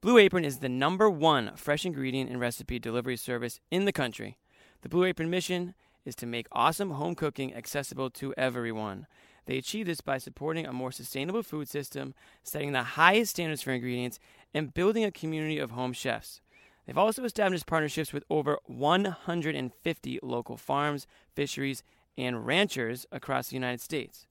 Blue 0.02 0.18
Apron 0.18 0.44
is 0.44 0.58
the 0.58 0.68
number 0.68 1.08
one 1.08 1.52
fresh 1.56 1.86
ingredient 1.86 2.28
and 2.28 2.38
recipe 2.38 2.78
delivery 2.78 3.16
service 3.16 3.58
in 3.70 3.86
the 3.86 3.92
country. 3.92 4.36
The 4.82 4.90
Blue 4.90 5.04
Apron 5.04 5.30
mission 5.30 5.72
is 6.04 6.14
to 6.16 6.26
make 6.26 6.46
awesome 6.52 6.90
home 6.90 7.14
cooking 7.14 7.54
accessible 7.54 8.10
to 8.10 8.34
everyone. 8.36 9.06
They 9.46 9.56
achieve 9.56 9.86
this 9.86 10.02
by 10.02 10.18
supporting 10.18 10.66
a 10.66 10.74
more 10.74 10.92
sustainable 10.92 11.42
food 11.42 11.70
system, 11.70 12.12
setting 12.42 12.72
the 12.72 12.82
highest 12.82 13.30
standards 13.30 13.62
for 13.62 13.70
ingredients, 13.70 14.20
and 14.52 14.74
building 14.74 15.04
a 15.04 15.10
community 15.10 15.58
of 15.58 15.70
home 15.70 15.94
chefs. 15.94 16.42
They've 16.88 16.96
also 16.96 17.22
established 17.24 17.66
partnerships 17.66 18.14
with 18.14 18.24
over 18.30 18.58
150 18.64 20.20
local 20.22 20.56
farms, 20.56 21.06
fisheries, 21.34 21.82
and 22.16 22.46
ranchers 22.46 23.04
across 23.12 23.48
the 23.48 23.56
United 23.56 23.82
States. 23.82 24.26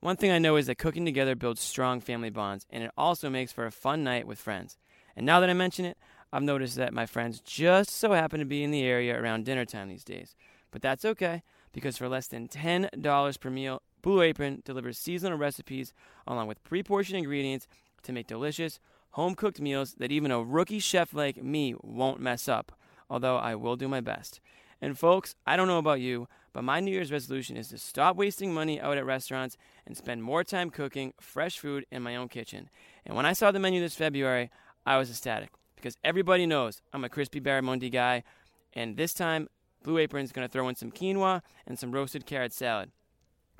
One 0.00 0.16
thing 0.16 0.30
I 0.30 0.38
know 0.38 0.56
is 0.56 0.66
that 0.66 0.76
cooking 0.76 1.06
together 1.06 1.34
builds 1.34 1.62
strong 1.62 2.02
family 2.02 2.28
bonds, 2.28 2.66
and 2.68 2.84
it 2.84 2.90
also 2.94 3.30
makes 3.30 3.52
for 3.52 3.64
a 3.64 3.72
fun 3.72 4.04
night 4.04 4.26
with 4.26 4.38
friends. 4.38 4.76
And 5.16 5.24
now 5.24 5.40
that 5.40 5.48
I 5.48 5.54
mention 5.54 5.86
it, 5.86 5.96
I've 6.30 6.42
noticed 6.42 6.76
that 6.76 6.92
my 6.92 7.06
friends 7.06 7.40
just 7.40 7.88
so 7.88 8.12
happen 8.12 8.38
to 8.40 8.44
be 8.44 8.62
in 8.62 8.70
the 8.70 8.82
area 8.82 9.18
around 9.18 9.46
dinner 9.46 9.64
time 9.64 9.88
these 9.88 10.04
days. 10.04 10.36
But 10.72 10.82
that's 10.82 11.06
okay, 11.06 11.42
because 11.72 11.96
for 11.96 12.06
less 12.06 12.26
than 12.26 12.48
$10 12.48 13.40
per 13.40 13.48
meal, 13.48 13.80
Blue 14.02 14.20
Apron 14.20 14.60
delivers 14.66 14.98
seasonal 14.98 15.38
recipes 15.38 15.94
along 16.26 16.48
with 16.48 16.62
pre 16.64 16.82
portioned 16.82 17.16
ingredients 17.16 17.66
to 18.02 18.12
make 18.12 18.26
delicious, 18.26 18.78
home 19.12 19.34
cooked 19.34 19.60
meals 19.60 19.94
that 19.98 20.12
even 20.12 20.30
a 20.30 20.42
rookie 20.42 20.78
chef 20.78 21.14
like 21.14 21.42
me 21.42 21.74
won't 21.82 22.20
mess 22.20 22.48
up, 22.48 22.72
although 23.08 23.36
I 23.36 23.54
will 23.54 23.76
do 23.76 23.88
my 23.88 24.00
best. 24.00 24.40
And 24.80 24.98
folks, 24.98 25.36
I 25.46 25.56
don't 25.56 25.68
know 25.68 25.78
about 25.78 26.00
you, 26.00 26.28
but 26.52 26.64
my 26.64 26.80
New 26.80 26.90
Year's 26.90 27.12
resolution 27.12 27.56
is 27.56 27.68
to 27.68 27.78
stop 27.78 28.16
wasting 28.16 28.52
money 28.52 28.80
out 28.80 28.98
at 28.98 29.06
restaurants 29.06 29.56
and 29.86 29.96
spend 29.96 30.22
more 30.22 30.42
time 30.42 30.70
cooking 30.70 31.14
fresh 31.20 31.58
food 31.58 31.86
in 31.90 32.02
my 32.02 32.16
own 32.16 32.28
kitchen. 32.28 32.68
And 33.06 33.16
when 33.16 33.26
I 33.26 33.32
saw 33.32 33.50
the 33.50 33.60
menu 33.60 33.80
this 33.80 33.94
February, 33.94 34.50
I 34.84 34.96
was 34.96 35.08
ecstatic 35.08 35.50
because 35.76 35.96
everybody 36.02 36.46
knows 36.46 36.80
I'm 36.92 37.04
a 37.04 37.08
crispy 37.08 37.40
barramundi 37.40 37.92
guy, 37.92 38.24
and 38.72 38.96
this 38.96 39.14
time 39.14 39.48
Blue 39.82 39.98
Apron's 39.98 40.32
going 40.32 40.46
to 40.46 40.52
throw 40.52 40.68
in 40.68 40.76
some 40.76 40.90
quinoa 40.90 41.42
and 41.66 41.78
some 41.78 41.92
roasted 41.92 42.26
carrot 42.26 42.52
salad. 42.52 42.90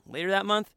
Later 0.07 0.31
that 0.31 0.47
month, 0.47 0.71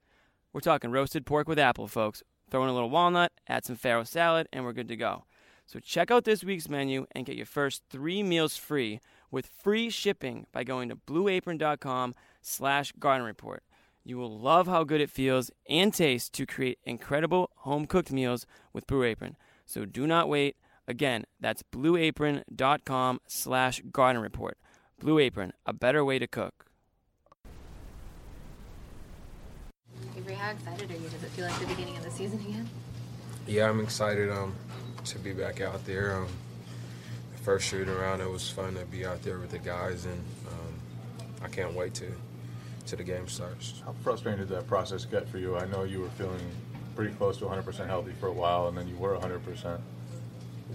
we're 0.54 0.62
talking 0.62 0.92
roasted 0.92 1.26
pork 1.26 1.48
with 1.48 1.60
apple, 1.60 1.88
folks. 1.88 2.24
Throw 2.50 2.64
in 2.64 2.70
a 2.70 2.74
little 2.74 2.90
walnut, 2.90 3.32
add 3.48 3.66
some 3.66 3.76
farro 3.76 4.06
salad, 4.06 4.48
and 4.54 4.64
we're 4.64 4.74
good 4.74 4.88
to 4.88 4.96
go. 4.96 5.26
So 5.66 5.80
check 5.80 6.12
out 6.12 6.26
this 6.26 6.44
week's 6.44 6.70
menu 6.70 7.08
and 7.14 7.26
get 7.26 7.36
your 7.36 7.48
first 7.48 7.84
three 7.90 8.22
meals 8.22 8.56
free 8.56 9.00
with 9.32 9.48
free 9.48 9.90
shipping 9.90 10.46
by 10.52 10.64
going 10.64 10.90
to 10.90 10.96
blueapron.com 10.96 12.14
slash 12.42 12.92
garden 13.00 13.26
report. 13.26 13.64
You 14.04 14.18
will 14.18 14.38
love 14.38 14.68
how 14.68 14.84
good 14.84 15.02
it 15.02 15.10
feels 15.10 15.50
and 15.68 15.92
tastes 15.92 16.30
to 16.30 16.46
create 16.46 16.78
incredible 16.84 17.50
home-cooked 17.58 18.12
meals 18.12 18.46
with 18.72 18.86
Blue 18.86 19.04
Apron. 19.04 19.36
So 19.66 19.86
do 19.86 20.06
not 20.06 20.30
wait. 20.30 20.58
Again, 20.88 21.26
that's 21.40 21.64
blueapron.com 21.64 23.22
slash 23.26 23.82
garden 23.92 24.22
report. 24.22 24.60
Blue 25.00 25.18
Apron, 25.18 25.54
a 25.66 25.74
better 25.74 26.06
way 26.06 26.20
to 26.20 26.28
cook. 26.28 26.65
Avery, 30.36 30.46
how 30.46 30.52
excited 30.52 30.92
are 30.92 30.94
you? 30.94 31.10
Does 31.10 31.24
it 31.24 31.30
feel 31.30 31.46
like 31.46 31.60
the 31.60 31.68
beginning 31.68 31.98
of 31.98 32.04
the 32.04 32.12
season 32.12 32.40
again? 32.40 32.70
Yeah, 33.48 33.70
I'm 33.70 33.80
excited 33.80 34.30
um, 34.30 34.56
to 35.06 35.20
be 35.20 35.34
back 35.34 35.62
out 35.62 35.86
there. 35.86 36.16
Um, 36.16 36.28
the 37.32 37.44
first 37.44 37.68
shoot 37.68 37.88
around, 37.88 38.22
it 38.22 38.30
was 38.30 38.50
fun 38.50 38.76
to 38.76 38.86
be 38.86 39.06
out 39.06 39.22
there 39.24 39.40
with 39.40 39.52
the 39.52 39.60
guys, 39.60 40.06
and 40.06 40.24
um, 40.48 40.74
I 41.44 41.48
can't 41.48 41.74
wait 41.74 41.94
to 41.96 42.12
to 42.88 42.96
the 42.96 43.04
game 43.04 43.28
starts. 43.28 43.82
How 43.84 43.96
frustrating 44.04 44.42
did 44.42 44.50
that 44.50 44.68
process 44.68 45.06
get 45.06 45.28
for 45.28 45.40
you? 45.40 45.58
I 45.58 45.66
know 45.66 45.86
you 45.86 46.02
were 46.02 46.10
feeling 46.10 46.40
pretty 46.96 47.16
close 47.16 47.38
to 47.38 47.46
100% 47.46 47.88
healthy 47.88 48.12
for 48.20 48.28
a 48.28 48.34
while, 48.34 48.68
and 48.68 48.78
then 48.78 48.88
you 48.88 48.96
were 48.96 49.18
100%. 49.18 49.80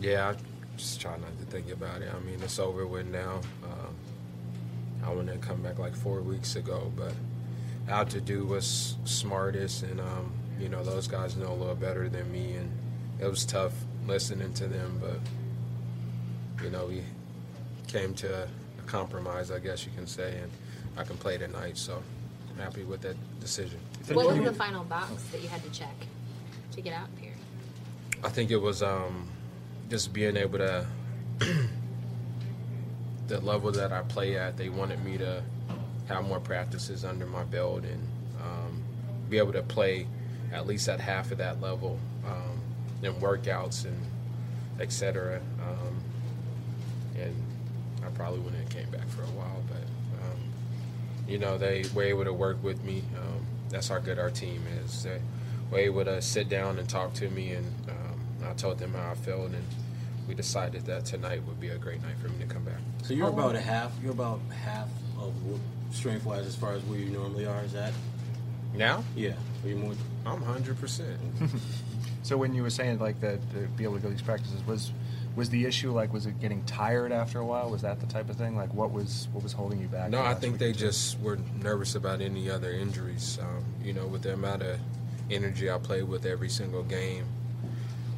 Yeah, 0.01 0.31
I 0.31 0.77
just 0.77 1.01
try 1.01 1.13
not 1.13 1.39
to 1.39 1.45
think 1.45 1.71
about 1.71 2.03
it. 2.03 2.11
I 2.13 2.19
mean, 2.21 2.43
it's 2.43 2.59
over 2.59 2.85
with 2.85 3.07
now. 3.07 3.41
Um, 3.63 3.95
I 5.05 5.13
wanted 5.13 5.41
to 5.41 5.47
come 5.47 5.63
back 5.63 5.79
like 5.79 5.95
four 5.95 6.21
weeks 6.21 6.57
ago, 6.57 6.91
but 6.97 7.13
out 7.91 8.11
to 8.11 8.21
do 8.21 8.45
what's 8.45 8.97
smartest, 9.05 9.83
and 9.83 10.01
um, 10.01 10.33
you 10.59 10.69
know 10.69 10.83
those 10.83 11.09
guys 11.09 11.37
know 11.37 11.53
a 11.53 11.55
little 11.55 11.75
better 11.75 12.09
than 12.09 12.31
me, 12.33 12.55
and 12.55 12.71
it 13.21 13.27
was 13.27 13.45
tough 13.45 13.73
listening 14.07 14.55
to 14.55 14.67
them, 14.67 15.01
but 15.01 16.65
you 16.65 16.71
know 16.71 16.87
we 16.87 17.03
came 17.89 18.15
to 18.15 18.45
a 18.45 18.83
compromise, 18.87 19.51
I 19.51 19.59
guess 19.59 19.85
you 19.85 19.93
can 19.95 20.07
say, 20.07 20.39
and 20.39 20.51
I 20.97 21.05
can 21.05 21.17
play 21.17 21.37
tonight. 21.37 21.77
So 21.77 22.03
I'm 22.51 22.57
happy 22.57 22.85
with 22.85 23.03
that 23.03 23.17
decision. 23.41 23.81
What 24.13 24.27
was 24.27 24.39
the 24.39 24.55
final 24.55 24.85
box 24.85 25.23
that 25.33 25.43
you 25.43 25.49
had 25.49 25.63
to 25.63 25.71
check 25.71 25.95
to 26.73 26.81
get 26.81 26.95
out 26.95 27.09
here? 27.21 27.35
I 28.23 28.29
think 28.29 28.51
it 28.51 28.59
was 28.59 28.83
um, 28.83 29.29
just 29.89 30.13
being 30.13 30.37
able 30.37 30.59
to 30.59 30.87
the 33.29 33.41
level 33.41 33.73
that 33.73 33.93
I 33.93 34.03
play 34.03 34.37
at. 34.37 34.57
They 34.57 34.69
wanted 34.69 35.03
me 35.05 35.19
to 35.19 35.43
have 36.11 36.27
more 36.27 36.41
practices 36.41 37.05
under 37.05 37.27
my 37.27 37.45
belt 37.45 37.85
and 37.85 38.09
um, 38.43 38.83
be 39.29 39.39
able 39.39 39.53
to 39.53 39.63
play 39.63 40.07
at 40.53 40.67
least 40.67 40.89
at 40.89 41.01
half 41.01 41.31
of 41.31 41.39
that 41.39 41.61
level 41.61 41.99
um, 42.27 42.61
in 43.03 43.15
workouts 43.15 43.85
and 43.85 43.97
etc. 44.81 45.41
Um, 45.63 46.01
and 47.21 47.35
I 48.05 48.09
probably 48.11 48.41
wouldn't 48.41 48.63
have 48.63 48.71
came 48.71 48.91
back 48.91 49.09
for 49.09 49.23
a 49.23 49.27
while, 49.27 49.63
but 49.69 50.25
um, 50.25 50.41
you 51.29 51.39
know 51.39 51.59
they 51.59 51.85
were 51.95 52.05
able 52.05 52.25
to 52.25 52.33
work 52.33 52.63
with 52.63 52.83
me. 52.83 53.03
Um, 53.17 53.47
that's 53.69 53.89
how 53.89 53.99
good 53.99 54.19
our 54.19 54.31
team 54.31 54.63
is. 54.85 55.05
They 55.05 55.21
were 55.71 55.79
able 55.79 56.05
to 56.05 56.21
sit 56.23 56.49
down 56.49 56.79
and 56.79 56.89
talk 56.89 57.13
to 57.15 57.29
me, 57.29 57.53
and 57.53 57.67
um, 57.89 58.49
I 58.49 58.53
told 58.55 58.79
them 58.79 58.95
how 58.95 59.11
I 59.11 59.15
felt, 59.15 59.51
and 59.51 59.65
we 60.31 60.37
decided 60.37 60.87
that 60.87 61.05
tonight 61.05 61.43
would 61.45 61.61
be 61.61 61.71
a 61.71 61.77
great 61.77 62.01
night 62.03 62.17
for 62.23 62.29
me 62.29 62.39
to 62.39 62.47
come 62.47 62.63
back. 62.63 62.79
So 63.03 63.15
you're 63.15 63.31
about 63.31 63.57
a 63.57 63.61
half. 63.61 63.91
You're 64.01 64.13
about 64.13 64.39
half 64.65 64.87
of 65.19 65.35
strength 65.91 66.25
wise 66.25 66.47
as 66.47 66.55
far 66.55 66.73
as 66.73 66.83
where 66.85 67.01
you 67.01 67.11
normally 67.11 67.47
are. 67.47 67.65
Is 67.65 67.73
that 67.73 67.93
now? 68.73 69.03
Yeah. 69.17 69.33
Are 69.65 69.69
you 69.69 69.75
more? 69.75 69.95
I'm 70.25 70.41
hundred 70.41 70.79
percent. 70.79 71.19
So 72.23 72.37
when 72.37 72.55
you 72.55 72.63
were 72.63 72.71
saying 72.71 72.99
like 72.99 73.19
that 73.23 73.41
to 73.53 73.67
be 73.79 73.85
able 73.85 73.95
to 73.95 74.01
go 74.01 74.09
to 74.09 74.15
these 74.15 74.23
practices 74.23 74.65
was 74.67 74.93
was 75.37 75.49
the 75.49 75.65
issue 75.65 75.91
like 75.91 76.13
was 76.13 76.27
it 76.27 76.39
getting 76.39 76.63
tired 76.65 77.13
after 77.13 77.39
a 77.39 77.45
while? 77.45 77.71
Was 77.71 77.81
that 77.81 77.99
the 77.99 78.07
type 78.07 78.29
of 78.29 78.37
thing? 78.37 78.57
Like 78.57 78.73
what 78.75 78.93
was 78.93 79.27
what 79.33 79.43
was 79.43 79.55
holding 79.55 79.81
you 79.81 79.89
back? 79.89 80.11
No, 80.11 80.21
I 80.21 80.35
think 80.35 80.59
they 80.59 80.73
just 80.73 81.19
were 81.21 81.39
nervous 81.63 81.95
about 81.95 82.21
any 82.21 82.51
other 82.51 82.71
injuries. 82.71 83.39
Um, 83.41 83.65
you 83.83 83.95
know, 83.95 84.07
with 84.07 84.23
the 84.23 84.35
amount 84.35 84.63
of 84.63 84.79
energy 85.31 85.71
I 85.71 85.79
played 85.79 86.05
with 86.05 86.27
every 86.27 86.51
single 86.51 86.83
game, 86.83 87.25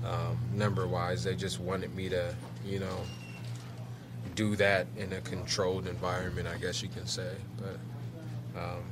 um, 0.05 0.39
number 0.55 0.87
wise, 0.87 1.25
they 1.25 1.35
just 1.35 1.61
wanted 1.61 1.95
me 1.95 2.09
to, 2.09 2.35
you 2.65 2.79
know, 2.79 2.99
do 4.35 4.57
that 4.57 4.87
in 4.97 5.13
a 5.13 5.21
controlled 5.21 5.87
environment. 5.87 6.49
I 6.49 6.57
guess 6.59 6.83
you 6.83 6.89
can 6.89 7.07
say, 7.07 7.33
but 7.59 8.61
um, 8.61 8.83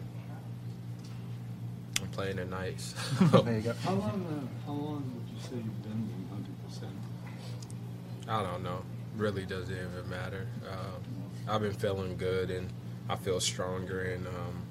I'm 2.00 2.08
playing 2.08 2.38
it 2.38 2.48
nice. 2.50 2.94
There 3.20 3.54
you 3.54 3.60
go. 3.60 3.72
How 3.84 3.94
long, 3.94 4.26
uh, 4.26 4.66
how 4.66 4.72
long 4.72 5.12
would 5.14 5.34
you 5.34 5.40
say 5.42 5.56
you've 5.56 5.82
been 5.82 6.08
100%? 8.28 8.28
I 8.28 8.42
don't 8.42 8.62
know. 8.62 8.82
Really 9.16 9.44
doesn't 9.44 9.74
even 9.74 10.08
matter. 10.08 10.46
Um, 10.70 11.02
I've 11.48 11.60
been 11.62 11.72
feeling 11.72 12.16
good 12.16 12.50
and 12.50 12.68
I 13.08 13.16
feel 13.16 13.40
stronger, 13.40 14.02
and 14.02 14.24
um, 14.28 14.62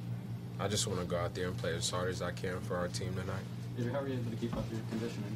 I 0.62 0.70
just 0.70 0.88
want 0.88 1.02
to 1.02 1.06
go 1.06 1.18
out 1.18 1.36
there 1.36 1.48
and 1.48 1.58
play 1.58 1.76
as 1.76 1.90
hard 1.90 2.10
as 2.10 2.22
I 2.22 2.32
can 2.32 2.60
for 2.62 2.78
our 2.78 2.88
team 2.88 3.14
tonight. 3.14 3.92
How 3.94 4.02
were 4.02 4.08
you 4.08 4.14
able 4.14 4.32
to 4.32 4.38
keep 4.38 4.56
up 4.56 4.64
your 4.72 4.80
conditioning? 4.90 5.36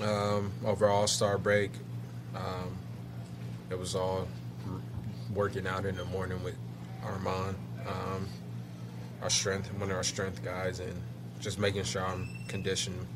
Um, 0.00 0.52
over 0.64 0.88
All 0.88 1.06
Star 1.06 1.38
break, 1.38 1.72
um, 2.34 2.76
it 3.70 3.78
was 3.78 3.94
all 3.94 4.28
working 5.34 5.66
out 5.66 5.84
in 5.84 5.96
the 5.96 6.04
morning 6.06 6.42
with 6.44 6.54
Armand, 7.04 7.56
um, 7.86 8.26
our 9.22 9.30
strength, 9.30 9.72
one 9.74 9.90
of 9.90 9.96
our 9.96 10.04
strength 10.04 10.42
guys, 10.44 10.80
and 10.80 10.94
just 11.40 11.58
making 11.58 11.84
sure 11.84 12.04
I'm 12.04 12.28
conditioned 12.48 13.06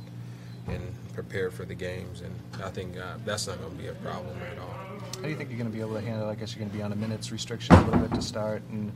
and 0.69 0.83
prepared 1.15 1.53
for 1.55 1.65
the 1.65 1.75
games. 1.75 2.21
And 2.21 2.35
I 2.65 2.71
think 2.71 2.97
uh, 2.97 3.15
that's 3.25 3.47
not 3.47 3.61
going 3.61 3.77
to 3.77 3.83
be 3.83 3.89
a 3.89 3.95
problem 3.95 4.37
at 4.51 4.59
all. 4.59 4.75
How 5.17 5.23
do 5.23 5.29
you 5.29 5.37
think 5.37 5.51
you're 5.51 5.59
going 5.59 5.71
to 5.71 5.77
be 5.77 5.81
able 5.81 5.95
to 5.95 6.01
handle? 6.01 6.29
it? 6.29 6.33
I 6.33 6.35
guess 6.35 6.53
you're 6.55 6.61
going 6.61 6.71
to 6.71 6.77
be 6.77 6.83
on 6.83 6.93
a 6.93 6.97
minutes 6.97 7.31
restriction 7.31 7.75
a 7.77 7.85
little 7.85 8.01
bit 8.01 8.15
to 8.15 8.23
start, 8.23 8.63
and 8.71 8.93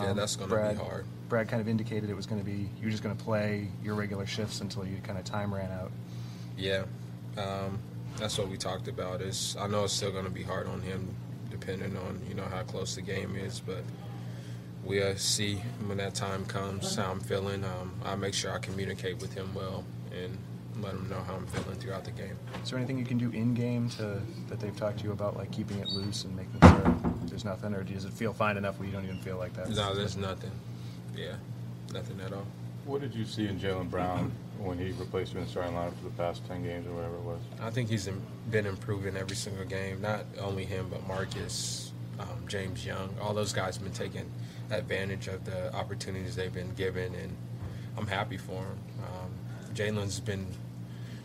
Yeah, 0.00 0.10
um, 0.10 0.16
that's 0.16 0.36
gonna 0.36 0.72
be 0.72 0.78
hard. 0.78 1.04
Brad 1.28 1.48
kind 1.48 1.60
of 1.60 1.68
indicated 1.68 2.10
it 2.10 2.14
was 2.16 2.26
going 2.26 2.40
to 2.40 2.44
be 2.44 2.68
you're 2.80 2.90
just 2.90 3.02
going 3.02 3.16
to 3.16 3.24
play 3.24 3.68
your 3.82 3.94
regular 3.94 4.26
shifts 4.26 4.60
until 4.60 4.84
you 4.84 4.98
kind 5.02 5.18
of 5.18 5.24
time 5.24 5.52
ran 5.52 5.70
out. 5.72 5.90
Yeah, 6.56 6.84
um, 7.38 7.78
that's 8.16 8.38
what 8.38 8.48
we 8.48 8.56
talked 8.56 8.88
about. 8.88 9.20
Is 9.20 9.56
I 9.58 9.66
know 9.66 9.84
it's 9.84 9.92
still 9.92 10.12
going 10.12 10.24
to 10.24 10.30
be 10.30 10.42
hard 10.42 10.66
on 10.66 10.80
him, 10.82 11.14
depending 11.50 11.96
on 11.96 12.20
you 12.28 12.34
know 12.34 12.44
how 12.44 12.62
close 12.62 12.94
the 12.94 13.02
game 13.02 13.36
is, 13.36 13.60
but 13.60 13.82
we'll 14.84 15.16
see 15.16 15.56
when 15.86 15.98
that 15.98 16.14
time 16.14 16.44
comes 16.46 16.96
how 16.96 17.10
I'm 17.10 17.20
feeling. 17.20 17.64
Um, 17.64 17.92
I 18.04 18.14
make 18.14 18.34
sure 18.34 18.52
I 18.52 18.58
communicate 18.58 19.20
with 19.20 19.34
him 19.34 19.52
well 19.54 19.84
and 20.12 20.38
let 20.82 20.94
him 20.94 21.08
know 21.08 21.20
how 21.22 21.34
I'm 21.34 21.46
feeling 21.46 21.78
throughout 21.78 22.04
the 22.04 22.10
game. 22.10 22.36
Is 22.62 22.70
there 22.70 22.78
anything 22.78 22.98
you 22.98 23.04
can 23.04 23.18
do 23.18 23.30
in 23.30 23.54
game 23.54 23.88
to 23.90 24.20
that 24.48 24.60
they've 24.60 24.76
talked 24.76 24.98
to 24.98 25.04
you 25.04 25.12
about, 25.12 25.36
like 25.36 25.50
keeping 25.50 25.78
it 25.78 25.88
loose 25.88 26.24
and 26.24 26.34
making 26.36 26.60
sure 26.60 26.96
there's 27.26 27.44
nothing, 27.44 27.74
or 27.74 27.82
does 27.82 28.04
it 28.04 28.12
feel 28.12 28.32
fine 28.32 28.56
enough 28.56 28.78
where 28.78 28.86
you 28.86 28.92
don't 28.92 29.04
even 29.04 29.18
feel 29.20 29.38
like 29.38 29.54
that? 29.54 29.70
No, 29.70 29.94
there's 29.94 30.16
nothing. 30.16 30.50
Yeah, 31.16 31.34
nothing 31.92 32.20
at 32.20 32.32
all. 32.32 32.46
What 32.84 33.00
did 33.00 33.14
you 33.14 33.24
see 33.24 33.46
in 33.46 33.58
Jaylen 33.58 33.88
Brown 33.88 34.32
when 34.58 34.78
he 34.78 34.92
replaced 34.92 35.32
him 35.32 35.38
in 35.38 35.44
the 35.44 35.50
starting 35.50 35.74
lineup 35.74 35.96
for 35.96 36.04
the 36.04 36.10
past 36.10 36.46
10 36.46 36.62
games 36.62 36.86
or 36.86 36.92
whatever 36.92 37.16
it 37.16 37.22
was? 37.22 37.40
I 37.60 37.70
think 37.70 37.88
he's 37.88 38.08
been 38.50 38.66
improving 38.66 39.16
every 39.16 39.36
single 39.36 39.64
game. 39.64 40.00
Not 40.00 40.24
only 40.40 40.64
him, 40.64 40.88
but 40.90 41.06
Marcus, 41.06 41.92
um, 42.18 42.44
James 42.46 42.84
Young. 42.84 43.14
All 43.20 43.34
those 43.34 43.52
guys 43.52 43.76
have 43.76 43.84
been 43.84 43.92
taking 43.92 44.30
advantage 44.70 45.28
of 45.28 45.44
the 45.44 45.74
opportunities 45.74 46.36
they've 46.36 46.52
been 46.52 46.74
given, 46.74 47.14
and 47.14 47.36
I'm 47.96 48.06
happy 48.06 48.36
for 48.36 48.62
him. 48.62 48.78
Um, 49.02 49.74
Jaylen's 49.74 50.20
been 50.20 50.46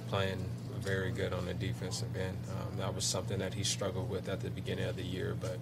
playing 0.08 0.46
very 0.80 1.12
good 1.12 1.34
on 1.34 1.46
the 1.46 1.54
defensive 1.54 2.16
end. 2.16 2.38
Um, 2.50 2.78
that 2.78 2.94
was 2.94 3.04
something 3.04 3.40
that 3.40 3.54
he 3.54 3.64
struggled 3.64 4.10
with 4.10 4.30
at 4.30 4.40
the 4.40 4.50
beginning 4.50 4.86
of 4.86 4.96
the 4.96 5.04
year, 5.04 5.36
but 5.40 5.60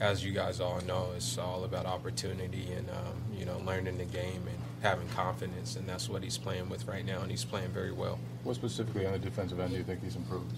as 0.00 0.24
you 0.24 0.32
guys 0.32 0.60
all 0.60 0.80
know, 0.82 1.10
it's 1.14 1.38
all 1.38 1.64
about 1.64 1.86
opportunity 1.86 2.72
and 2.72 2.88
um, 2.90 3.22
you 3.36 3.44
know 3.44 3.58
learning 3.58 3.98
the 3.98 4.04
game 4.04 4.42
and 4.48 4.58
having 4.84 5.08
confidence, 5.08 5.76
and 5.76 5.88
that's 5.88 6.08
what 6.08 6.22
he's 6.22 6.38
playing 6.38 6.68
with 6.68 6.86
right 6.86 7.04
now, 7.04 7.22
and 7.22 7.30
he's 7.30 7.44
playing 7.44 7.70
very 7.70 7.90
well. 7.90 8.18
What 8.44 8.54
specifically 8.54 9.06
on 9.06 9.12
the 9.12 9.18
defensive 9.18 9.58
end 9.58 9.72
do 9.72 9.78
you 9.78 9.84
think 9.84 10.02
he's 10.02 10.14
improved? 10.14 10.54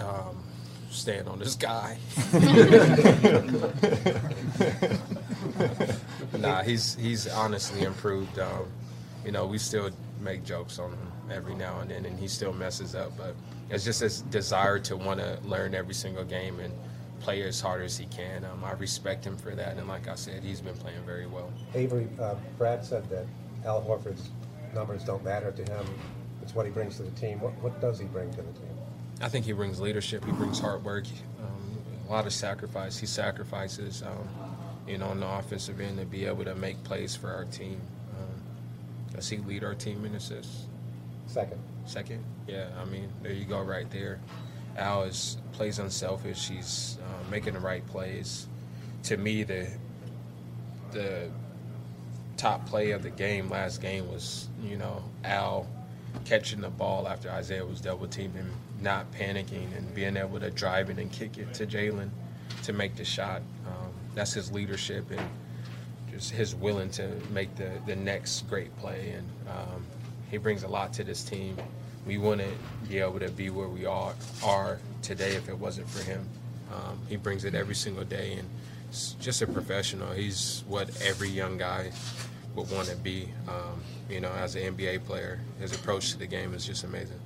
um, 0.00 0.42
stand 0.90 1.28
on 1.28 1.38
this 1.38 1.54
guy. 1.54 1.98
nah, 6.38 6.62
he's 6.62 6.96
he's 6.96 7.28
honestly 7.28 7.82
improved. 7.82 8.38
Um, 8.38 8.66
you 9.24 9.32
know, 9.32 9.46
we 9.46 9.58
still 9.58 9.90
make 10.20 10.44
jokes 10.44 10.78
on 10.78 10.90
him 10.90 11.12
every 11.30 11.54
now 11.54 11.80
and 11.80 11.90
then, 11.90 12.06
and 12.06 12.18
he 12.18 12.28
still 12.28 12.52
messes 12.52 12.94
up. 12.94 13.16
But 13.16 13.34
it's 13.70 13.84
just 13.84 14.00
his 14.00 14.22
desire 14.22 14.78
to 14.80 14.96
want 14.96 15.20
to 15.20 15.38
learn 15.44 15.74
every 15.74 15.94
single 15.94 16.24
game 16.24 16.58
and 16.60 16.72
play 17.20 17.42
as 17.42 17.60
hard 17.60 17.82
as 17.82 17.96
he 17.96 18.06
can. 18.06 18.44
Um, 18.44 18.64
I 18.64 18.72
respect 18.72 19.24
him 19.24 19.36
for 19.36 19.54
that, 19.54 19.76
and 19.76 19.86
like 19.86 20.08
I 20.08 20.14
said, 20.14 20.42
he's 20.42 20.60
been 20.60 20.74
playing 20.74 21.02
very 21.04 21.26
well. 21.26 21.52
Avery, 21.74 22.08
uh, 22.20 22.34
Brad 22.58 22.84
said 22.84 23.08
that 23.10 23.26
Al 23.64 23.82
Horford's 23.82 24.30
numbers 24.74 25.04
don't 25.04 25.22
matter 25.22 25.52
to 25.52 25.62
him. 25.62 25.86
It's 26.42 26.54
what 26.54 26.66
he 26.66 26.72
brings 26.72 26.96
to 26.96 27.02
the 27.02 27.10
team. 27.12 27.40
What, 27.40 27.52
what 27.62 27.80
does 27.80 27.98
he 27.98 28.06
bring 28.06 28.30
to 28.30 28.36
the 28.38 28.52
team? 28.52 28.68
I 29.20 29.28
think 29.28 29.44
he 29.44 29.52
brings 29.52 29.80
leadership. 29.80 30.24
He 30.24 30.32
brings 30.32 30.58
hard 30.58 30.82
work, 30.82 31.04
um, 31.40 31.78
a 32.08 32.12
lot 32.12 32.26
of 32.26 32.32
sacrifice. 32.32 32.98
He 32.98 33.06
sacrifices, 33.06 34.02
um, 34.02 34.28
you 34.88 34.96
know, 34.96 35.06
on 35.06 35.20
the 35.20 35.28
offensive 35.28 35.78
end 35.80 35.98
to 35.98 36.06
be 36.06 36.24
able 36.24 36.44
to 36.44 36.54
make 36.54 36.82
plays 36.84 37.14
for 37.14 37.28
our 37.28 37.44
team. 37.44 37.80
Um, 38.18 39.14
does 39.14 39.28
he 39.28 39.36
lead 39.38 39.62
our 39.62 39.74
team 39.74 40.04
in 40.06 40.14
assists? 40.14 40.64
Second. 41.26 41.60
Second? 41.84 42.24
Yeah, 42.48 42.68
I 42.80 42.86
mean, 42.86 43.08
there 43.22 43.32
you 43.32 43.44
go, 43.44 43.60
right 43.60 43.88
there. 43.90 44.18
Al 44.76 45.04
is 45.04 45.36
plays 45.52 45.78
unselfish. 45.78 46.48
He's 46.48 46.98
uh, 47.02 47.30
making 47.30 47.54
the 47.54 47.60
right 47.60 47.86
plays. 47.86 48.46
To 49.04 49.16
me, 49.16 49.42
the 49.42 49.68
the 50.92 51.30
top 52.36 52.66
play 52.66 52.92
of 52.92 53.02
the 53.02 53.10
game 53.10 53.48
last 53.50 53.82
game 53.82 54.10
was, 54.10 54.48
you 54.62 54.76
know, 54.76 55.04
Al 55.24 55.68
catching 56.24 56.60
the 56.60 56.70
ball 56.70 57.06
after 57.06 57.30
Isaiah 57.30 57.64
was 57.64 57.80
double 57.80 58.06
teaming, 58.06 58.50
not 58.80 59.10
panicking, 59.12 59.76
and 59.76 59.94
being 59.94 60.16
able 60.16 60.40
to 60.40 60.50
drive 60.50 60.90
it 60.90 60.98
and 60.98 61.12
kick 61.12 61.38
it 61.38 61.52
to 61.54 61.66
Jaylen 61.66 62.10
to 62.64 62.72
make 62.72 62.96
the 62.96 63.04
shot. 63.04 63.42
Um, 63.66 63.92
that's 64.14 64.32
his 64.32 64.50
leadership 64.50 65.10
and 65.10 65.28
just 66.10 66.30
his 66.32 66.54
willing 66.54 66.90
to 66.90 67.08
make 67.30 67.54
the, 67.56 67.70
the 67.86 67.96
next 67.96 68.48
great 68.48 68.76
play. 68.78 69.14
And 69.16 69.28
um, 69.48 69.86
he 70.30 70.38
brings 70.38 70.62
a 70.62 70.68
lot 70.68 70.92
to 70.94 71.04
this 71.04 71.22
team. 71.22 71.56
We 72.06 72.18
wouldn't 72.18 72.56
be 72.88 72.98
able 72.98 73.20
to 73.20 73.30
be 73.30 73.50
where 73.50 73.68
we 73.68 73.86
are, 73.86 74.14
are 74.44 74.78
today 75.02 75.36
if 75.36 75.48
it 75.48 75.58
wasn't 75.58 75.88
for 75.88 76.02
him. 76.02 76.26
Um, 76.72 76.98
he 77.08 77.16
brings 77.16 77.44
it 77.44 77.54
every 77.54 77.74
single 77.74 78.04
day 78.04 78.34
and 78.34 78.48
just 79.20 79.42
a 79.42 79.46
professional. 79.46 80.12
He's 80.12 80.64
what 80.66 80.90
every 81.02 81.28
young 81.28 81.58
guy 81.58 81.92
would 82.54 82.70
want 82.70 82.88
to 82.88 82.96
be. 82.96 83.28
Um, 83.48 83.82
you 84.08 84.20
know, 84.20 84.32
as 84.32 84.56
an 84.56 84.76
NBA 84.76 85.04
player, 85.04 85.40
his 85.60 85.74
approach 85.74 86.12
to 86.12 86.18
the 86.18 86.26
game 86.26 86.54
is 86.54 86.66
just 86.66 86.84
amazing. 86.84 87.20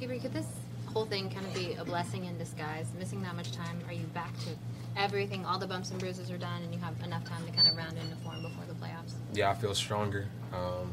Avery, 0.00 0.18
could 0.18 0.32
this 0.32 0.46
whole 0.86 1.06
thing 1.06 1.30
kind 1.30 1.46
of 1.46 1.54
be 1.54 1.74
a 1.74 1.84
blessing 1.84 2.24
in 2.24 2.36
disguise? 2.38 2.86
Missing 2.98 3.22
that 3.22 3.36
much 3.36 3.52
time, 3.52 3.78
are 3.86 3.92
you 3.92 4.04
back 4.06 4.36
to 4.40 4.50
everything? 4.96 5.44
All 5.44 5.58
the 5.58 5.66
bumps 5.66 5.90
and 5.90 5.98
bruises 5.98 6.30
are 6.30 6.38
done, 6.38 6.62
and 6.62 6.72
you 6.72 6.80
have 6.80 7.00
enough 7.02 7.24
time 7.24 7.44
to 7.46 7.52
kind 7.52 7.68
of 7.68 7.76
round 7.76 7.96
into 7.96 8.16
form 8.16 8.42
before 8.42 8.64
the 8.66 8.74
playoffs? 8.74 9.14
Yeah, 9.32 9.50
I 9.50 9.54
feel 9.54 9.74
stronger. 9.74 10.26
Um, 10.52 10.92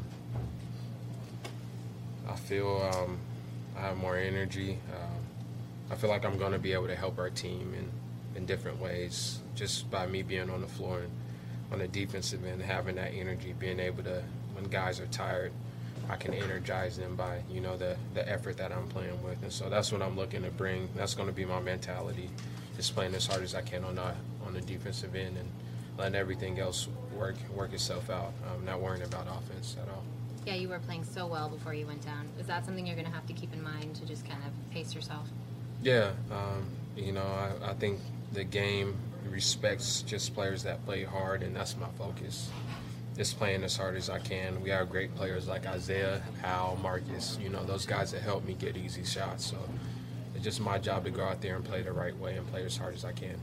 I 2.28 2.34
feel 2.36 2.90
um, 2.94 3.18
I 3.76 3.80
have 3.82 3.96
more 3.96 4.16
energy. 4.16 4.78
Um, 4.94 5.20
I 5.90 5.94
feel 5.94 6.10
like 6.10 6.24
I'm 6.24 6.38
going 6.38 6.52
to 6.52 6.58
be 6.58 6.72
able 6.72 6.88
to 6.88 6.96
help 6.96 7.18
our 7.18 7.30
team 7.30 7.74
in, 7.74 7.90
in 8.36 8.46
different 8.46 8.80
ways 8.80 9.40
just 9.54 9.90
by 9.90 10.06
me 10.06 10.22
being 10.22 10.50
on 10.50 10.60
the 10.60 10.66
floor 10.66 11.00
and 11.00 11.10
on 11.72 11.78
the 11.78 11.88
defensive 11.88 12.44
end, 12.44 12.62
having 12.62 12.96
that 12.96 13.12
energy, 13.12 13.54
being 13.58 13.80
able 13.80 14.02
to, 14.04 14.22
when 14.54 14.64
guys 14.64 15.00
are 15.00 15.06
tired, 15.06 15.52
I 16.08 16.16
can 16.16 16.34
energize 16.34 16.96
them 16.96 17.16
by, 17.16 17.40
you 17.50 17.60
know, 17.60 17.76
the, 17.76 17.96
the 18.14 18.28
effort 18.28 18.56
that 18.58 18.72
I'm 18.72 18.86
playing 18.88 19.22
with. 19.24 19.42
And 19.42 19.52
so 19.52 19.68
that's 19.68 19.90
what 19.90 20.02
I'm 20.02 20.16
looking 20.16 20.42
to 20.42 20.50
bring. 20.50 20.88
That's 20.94 21.14
going 21.14 21.28
to 21.28 21.34
be 21.34 21.44
my 21.44 21.60
mentality, 21.60 22.30
just 22.76 22.94
playing 22.94 23.14
as 23.14 23.26
hard 23.26 23.42
as 23.42 23.54
I 23.54 23.62
can 23.62 23.84
on 23.84 23.96
the, 23.96 24.14
on 24.46 24.52
the 24.52 24.60
defensive 24.60 25.14
end 25.14 25.36
and 25.36 25.48
letting 25.98 26.14
everything 26.14 26.60
else 26.60 26.88
work 27.16 27.36
work 27.54 27.72
itself 27.72 28.10
out. 28.10 28.32
I'm 28.52 28.64
not 28.64 28.80
worrying 28.80 29.02
about 29.02 29.26
offense 29.26 29.76
at 29.82 29.88
all. 29.88 30.04
Yeah, 30.46 30.54
you 30.54 30.68
were 30.68 30.78
playing 30.78 31.02
so 31.02 31.26
well 31.26 31.48
before 31.48 31.74
you 31.74 31.88
went 31.88 32.04
down. 32.04 32.28
Is 32.38 32.46
that 32.46 32.64
something 32.64 32.86
you're 32.86 32.94
going 32.94 33.08
to 33.08 33.12
have 33.12 33.26
to 33.26 33.32
keep 33.32 33.52
in 33.52 33.60
mind 33.60 33.96
to 33.96 34.06
just 34.06 34.24
kind 34.24 34.40
of 34.46 34.72
pace 34.72 34.94
yourself? 34.94 35.28
Yeah, 35.82 36.12
um, 36.30 36.64
you 36.96 37.10
know, 37.10 37.26
I, 37.26 37.70
I 37.70 37.74
think 37.74 37.98
the 38.32 38.44
game 38.44 38.96
respects 39.28 40.02
just 40.02 40.34
players 40.34 40.62
that 40.62 40.84
play 40.86 41.02
hard, 41.02 41.42
and 41.42 41.54
that's 41.54 41.76
my 41.76 41.88
focus. 41.98 42.48
Just 43.16 43.38
playing 43.38 43.64
as 43.64 43.76
hard 43.76 43.96
as 43.96 44.08
I 44.08 44.20
can. 44.20 44.62
We 44.62 44.70
have 44.70 44.88
great 44.88 45.16
players 45.16 45.48
like 45.48 45.66
Isaiah, 45.66 46.22
Al, 46.44 46.76
Marcus, 46.80 47.38
you 47.42 47.48
know, 47.48 47.64
those 47.64 47.84
guys 47.84 48.12
that 48.12 48.22
help 48.22 48.44
me 48.44 48.54
get 48.54 48.76
easy 48.76 49.04
shots. 49.04 49.46
So 49.46 49.56
it's 50.36 50.44
just 50.44 50.60
my 50.60 50.78
job 50.78 51.04
to 51.06 51.10
go 51.10 51.24
out 51.24 51.40
there 51.40 51.56
and 51.56 51.64
play 51.64 51.82
the 51.82 51.92
right 51.92 52.16
way 52.16 52.36
and 52.36 52.46
play 52.52 52.64
as 52.64 52.76
hard 52.76 52.94
as 52.94 53.04
I 53.04 53.12
can. 53.12 53.36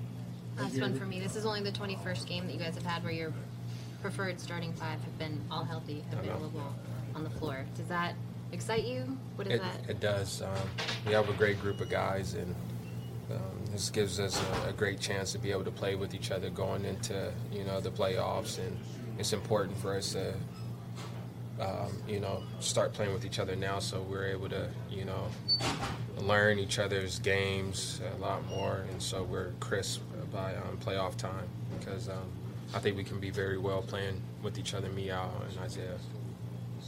Last 0.57 0.79
one 0.79 0.97
for 0.97 1.05
me. 1.05 1.19
This 1.19 1.35
is 1.35 1.45
only 1.45 1.63
the 1.63 1.71
21st 1.71 2.27
game 2.27 2.45
that 2.47 2.53
you 2.53 2.59
guys 2.59 2.75
have 2.75 2.85
had 2.85 3.03
where 3.03 3.11
your 3.11 3.33
preferred 4.01 4.39
starting 4.39 4.71
five 4.73 5.01
have 5.03 5.17
been 5.17 5.41
all 5.49 5.63
healthy, 5.63 6.03
available 6.11 6.73
on 7.15 7.23
the 7.23 7.29
floor. 7.29 7.65
Does 7.75 7.87
that 7.87 8.15
excite 8.51 8.85
you? 8.85 9.17
What 9.35 9.47
is 9.47 9.53
it, 9.53 9.61
that? 9.61 9.89
It 9.89 9.99
does. 9.99 10.41
Um, 10.41 10.69
we 11.05 11.13
have 11.13 11.29
a 11.29 11.33
great 11.33 11.59
group 11.59 11.81
of 11.81 11.89
guys, 11.89 12.35
and 12.35 12.55
um, 13.31 13.65
this 13.71 13.89
gives 13.89 14.19
us 14.19 14.41
a, 14.65 14.69
a, 14.69 14.73
great 14.73 14.99
chance 14.99 15.31
to 15.31 15.39
be 15.39 15.51
able 15.51 15.63
to 15.63 15.71
play 15.71 15.95
with 15.95 16.13
each 16.13 16.31
other 16.31 16.49
going 16.49 16.85
into 16.85 17.31
you 17.51 17.63
know 17.63 17.79
the 17.79 17.91
playoffs, 17.91 18.59
and 18.59 18.77
it's 19.17 19.33
important 19.33 19.77
for 19.77 19.95
us 19.95 20.13
to 20.13 20.33
um, 21.59 21.91
you 22.07 22.19
know 22.19 22.43
start 22.59 22.93
playing 22.93 23.13
with 23.13 23.25
each 23.25 23.39
other 23.39 23.55
now, 23.55 23.79
so 23.79 24.01
we're 24.01 24.27
able 24.27 24.49
to 24.49 24.69
you 24.89 25.05
know 25.05 25.27
learn 26.19 26.59
each 26.59 26.79
other's 26.79 27.19
games 27.19 28.01
a 28.15 28.21
lot 28.21 28.45
more, 28.47 28.85
and 28.91 29.01
so 29.01 29.23
we're 29.23 29.51
crisp 29.59 30.01
by 30.31 30.55
um, 30.55 30.77
playoff 30.83 31.15
time 31.15 31.47
because 31.79 32.09
um, 32.09 32.29
I 32.73 32.79
think 32.79 32.97
we 32.97 33.03
can 33.03 33.19
be 33.19 33.29
very 33.29 33.57
well 33.57 33.81
playing 33.81 34.21
with 34.41 34.57
each 34.57 34.73
other, 34.73 34.89
me, 34.89 35.09
Al, 35.11 35.31
and 35.49 35.59
Isaiah. 35.59 35.97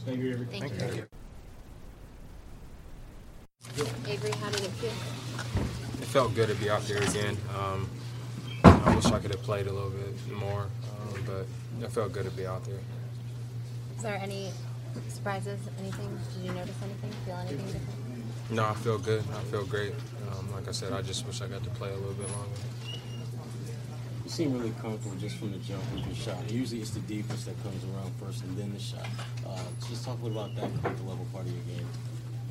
Thank 0.06 0.20
you, 0.20 0.30
Avery. 0.30 0.46
Thank, 0.46 0.72
Thank 0.74 0.94
you. 0.94 1.06
you. 3.76 3.86
Avery, 4.06 4.30
how 4.40 4.50
did 4.50 4.60
it 4.60 4.70
feel? 4.70 4.90
It 6.00 6.06
felt 6.06 6.32
good 6.36 6.48
to 6.48 6.54
be 6.54 6.70
out 6.70 6.82
there 6.82 7.02
again. 7.02 7.36
Um, 7.58 7.90
I 8.62 8.94
wish 8.94 9.06
I 9.06 9.18
could 9.18 9.32
have 9.32 9.42
played 9.42 9.66
a 9.66 9.72
little 9.72 9.90
bit 9.90 10.32
more, 10.32 10.62
um, 10.62 11.24
but 11.26 11.46
it 11.84 11.90
felt 11.90 12.12
good 12.12 12.24
to 12.24 12.30
be 12.30 12.46
out 12.46 12.64
there. 12.64 12.78
Is 13.96 14.02
there 14.04 14.14
any 14.22 14.52
surprises? 15.08 15.58
Anything? 15.80 16.16
Did 16.34 16.46
you 16.46 16.52
notice 16.52 16.76
anything? 16.84 17.10
Feel 17.24 17.34
anything 17.38 17.66
different? 17.66 18.50
No, 18.52 18.64
I 18.64 18.74
feel 18.74 18.98
good. 18.98 19.24
I 19.34 19.42
feel 19.50 19.64
great. 19.64 19.92
Um, 20.30 20.52
like 20.52 20.68
I 20.68 20.70
said, 20.70 20.92
I 20.92 21.02
just 21.02 21.26
wish 21.26 21.42
I 21.42 21.48
got 21.48 21.64
to 21.64 21.70
play 21.70 21.90
a 21.90 21.96
little 21.96 22.14
bit 22.14 22.30
longer. 22.30 22.60
You 24.26 24.30
seem 24.30 24.52
really 24.54 24.74
comfortable 24.82 25.14
just 25.18 25.36
from 25.36 25.52
the 25.52 25.58
jump 25.58 25.80
with 25.94 26.04
your 26.04 26.16
shot. 26.16 26.50
Usually 26.50 26.80
it's 26.80 26.90
the 26.90 26.98
defense 26.98 27.44
that 27.44 27.54
comes 27.62 27.80
around 27.84 28.10
first 28.20 28.42
and 28.42 28.58
then 28.58 28.72
the 28.72 28.80
shot. 28.80 29.06
Uh, 29.46 29.56
just 29.88 30.04
talk 30.04 30.20
a 30.20 30.24
little 30.24 30.42
about 30.42 30.52
that 30.56 30.82
comfort 30.82 31.06
level 31.06 31.24
part 31.32 31.46
of 31.46 31.52
your 31.52 31.76
game. 31.76 31.86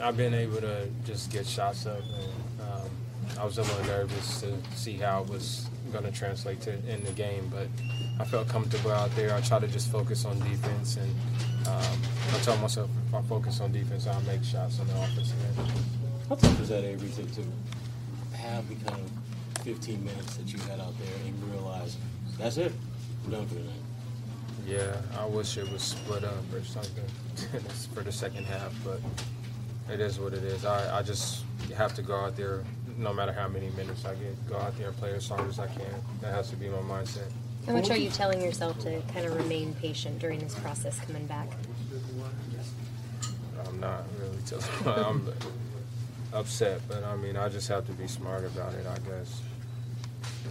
I've 0.02 0.16
been 0.16 0.34
able 0.34 0.62
to 0.62 0.88
just 1.04 1.34
get 1.34 1.46
shots 1.46 1.86
up, 1.86 2.00
and 2.00 2.62
um, 2.62 2.90
I 3.38 3.44
was 3.44 3.58
a 3.58 3.64
little 3.64 3.84
nervous 3.88 4.40
to 4.40 4.54
see 4.74 4.94
how 4.94 5.24
it 5.24 5.30
was 5.30 5.68
going 5.92 6.06
to 6.06 6.14
translate 6.14 6.62
to 6.62 6.72
in 6.90 7.04
the 7.04 7.12
game, 7.12 7.52
but 7.54 7.68
I 8.22 8.24
felt 8.24 8.48
comfortable 8.48 8.92
out 8.92 9.14
there. 9.18 9.34
I 9.34 9.42
try 9.42 9.60
to 9.60 9.68
just 9.68 9.92
focus 9.92 10.24
on 10.24 10.40
defense, 10.40 10.96
and 10.96 11.14
um, 11.68 12.00
I 12.34 12.38
tell 12.40 12.56
myself 12.56 12.90
if 13.10 13.14
I 13.14 13.22
focus 13.24 13.60
on 13.60 13.74
defense, 13.74 14.08
I'll 14.08 14.22
make 14.22 14.46
shots 14.46 14.80
on 14.80 14.88
the 14.88 14.94
offensive 14.94 15.60
end. 15.60 15.72
How 16.30 16.36
tough 16.36 16.62
is 16.62 16.70
that, 16.70 16.86
Avery, 16.86 17.10
to, 17.10 17.26
to 17.36 17.44
have 18.38 18.66
the 18.70 18.76
kind 18.76 19.02
of 19.02 19.25
15 19.66 20.06
minutes 20.06 20.36
that 20.36 20.54
you 20.54 20.60
had 20.60 20.80
out 20.80 20.94
there 21.00 21.16
and 21.26 21.52
realize 21.52 21.98
that's 22.38 22.58
it, 22.58 22.72
I'm 23.26 23.32
done 23.32 23.48
for 23.48 23.56
the 23.56 23.62
night? 23.62 23.74
Yeah, 24.68 24.96
I 25.20 25.26
wish 25.26 25.58
it 25.58 25.72
was 25.72 25.82
split 25.82 26.24
up 26.24 26.54
or 26.54 26.64
something 26.64 27.04
for 27.96 28.04
the 28.04 28.12
second 28.12 28.46
half, 28.46 28.72
but 28.84 29.00
it 29.92 30.00
is 30.00 30.20
what 30.20 30.34
it 30.34 30.44
is. 30.44 30.66
I, 30.66 31.00
I 31.00 31.02
just 31.02 31.46
have 31.76 31.96
to 31.96 32.04
go 32.04 32.16
out 32.16 32.38
there, 32.38 32.64
no 32.96 33.12
matter 33.12 33.34
how 33.34 33.48
many 33.48 33.72
minutes 33.72 34.06
I 34.06 34.14
get, 34.14 34.48
go 34.48 34.56
out 34.58 34.78
there 34.78 34.90
and 34.90 34.98
play 34.98 35.16
as 35.16 35.28
hard 35.28 35.50
as 35.50 35.58
I 35.58 35.66
can. 35.66 35.96
That 36.22 36.36
has 36.36 36.52
to 36.52 36.56
be 36.56 36.70
my 36.70 36.78
mindset. 36.78 37.32
How 37.66 37.74
much 37.74 37.90
are 37.90 37.98
you 37.98 38.12
telling 38.12 38.42
yourself 38.42 38.78
to 38.82 39.02
kind 39.14 39.26
of 39.26 39.36
remain 39.36 39.74
patient 39.82 40.20
during 40.20 40.38
this 40.38 40.54
process 40.60 41.00
coming 41.00 41.26
back? 41.26 41.50
I'm 43.68 43.80
not 43.80 44.04
really 44.20 44.38
telling. 44.46 44.64
I'm 44.86 45.34
upset, 46.34 46.82
but 46.88 47.04
I 47.04 47.16
mean, 47.16 47.36
I 47.36 47.50
just 47.50 47.68
have 47.70 47.88
to 47.88 47.94
be 47.94 48.06
smart 48.06 48.46
about 48.46 48.76
it, 48.76 48.86
I 48.86 49.00
guess. 49.00 49.42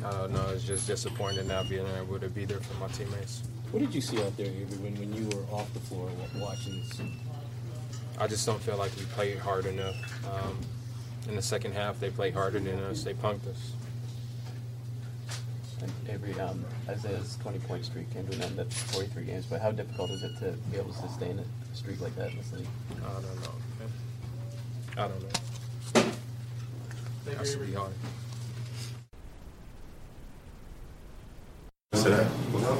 I 0.04 0.11
don't 0.11 0.33
know. 0.33 0.46
It's 0.54 0.64
just 0.64 0.87
disappointing 0.87 1.48
not 1.48 1.68
being 1.68 1.87
able 1.98 2.18
to 2.18 2.28
be 2.28 2.44
there 2.44 2.61
for 2.61 2.74
my 2.78 2.88
teammates. 2.88 3.42
What 3.70 3.80
did 3.80 3.94
you 3.94 4.00
see 4.00 4.22
out 4.22 4.37
there, 4.37 4.46
Avery, 4.46 4.78
when, 4.78 4.94
when 4.96 5.12
you 5.14 5.28
were 5.28 5.42
off 5.54 5.72
the 5.74 5.80
floor 5.80 6.09
watching 6.37 6.80
this? 6.80 7.00
I 8.18 8.26
just 8.26 8.46
don't 8.46 8.62
feel 8.62 8.76
like 8.76 8.94
we 8.96 9.04
played 9.07 9.38
hard 9.38 9.66
enough. 9.66 9.96
Um, 10.26 10.59
in 11.28 11.37
the 11.37 11.42
second 11.42 11.72
half, 11.72 11.98
they 11.98 12.11
played 12.11 12.35
harder 12.35 12.61
than 12.61 12.78
us. 12.80 13.02
They 13.02 13.14
punked 13.14 13.46
us. 13.48 13.72
And 15.83 15.92
Avery, 16.09 16.38
um, 16.40 16.64
Isaiah's 16.88 17.37
20-point 17.44 17.85
streak 17.85 18.12
came 18.12 18.26
to 18.28 18.37
an 18.37 18.42
end 18.42 18.59
at 18.59 18.72
43 18.72 19.24
games, 19.24 19.46
but 19.46 19.61
how 19.61 19.72
difficult 19.72 20.11
is 20.11 20.22
it 20.22 20.38
to 20.38 20.52
be 20.70 20.78
able 20.78 20.92
to 20.92 20.98
sustain 20.98 21.38
a 21.38 21.76
streak 21.76 22.00
like 22.00 22.14
that 22.16 22.30
in 22.30 22.38
this 22.38 22.52
league? 22.52 22.66
I 23.04 23.12
don't 23.12 23.40
know. 23.42 23.64
I 24.96 25.09
don't 25.09 25.22
know. 25.22 26.12
That 27.24 27.37
has 27.38 27.54
to 27.54 27.59
be 27.59 27.72
hard. 27.72 27.92
That? 32.02 32.26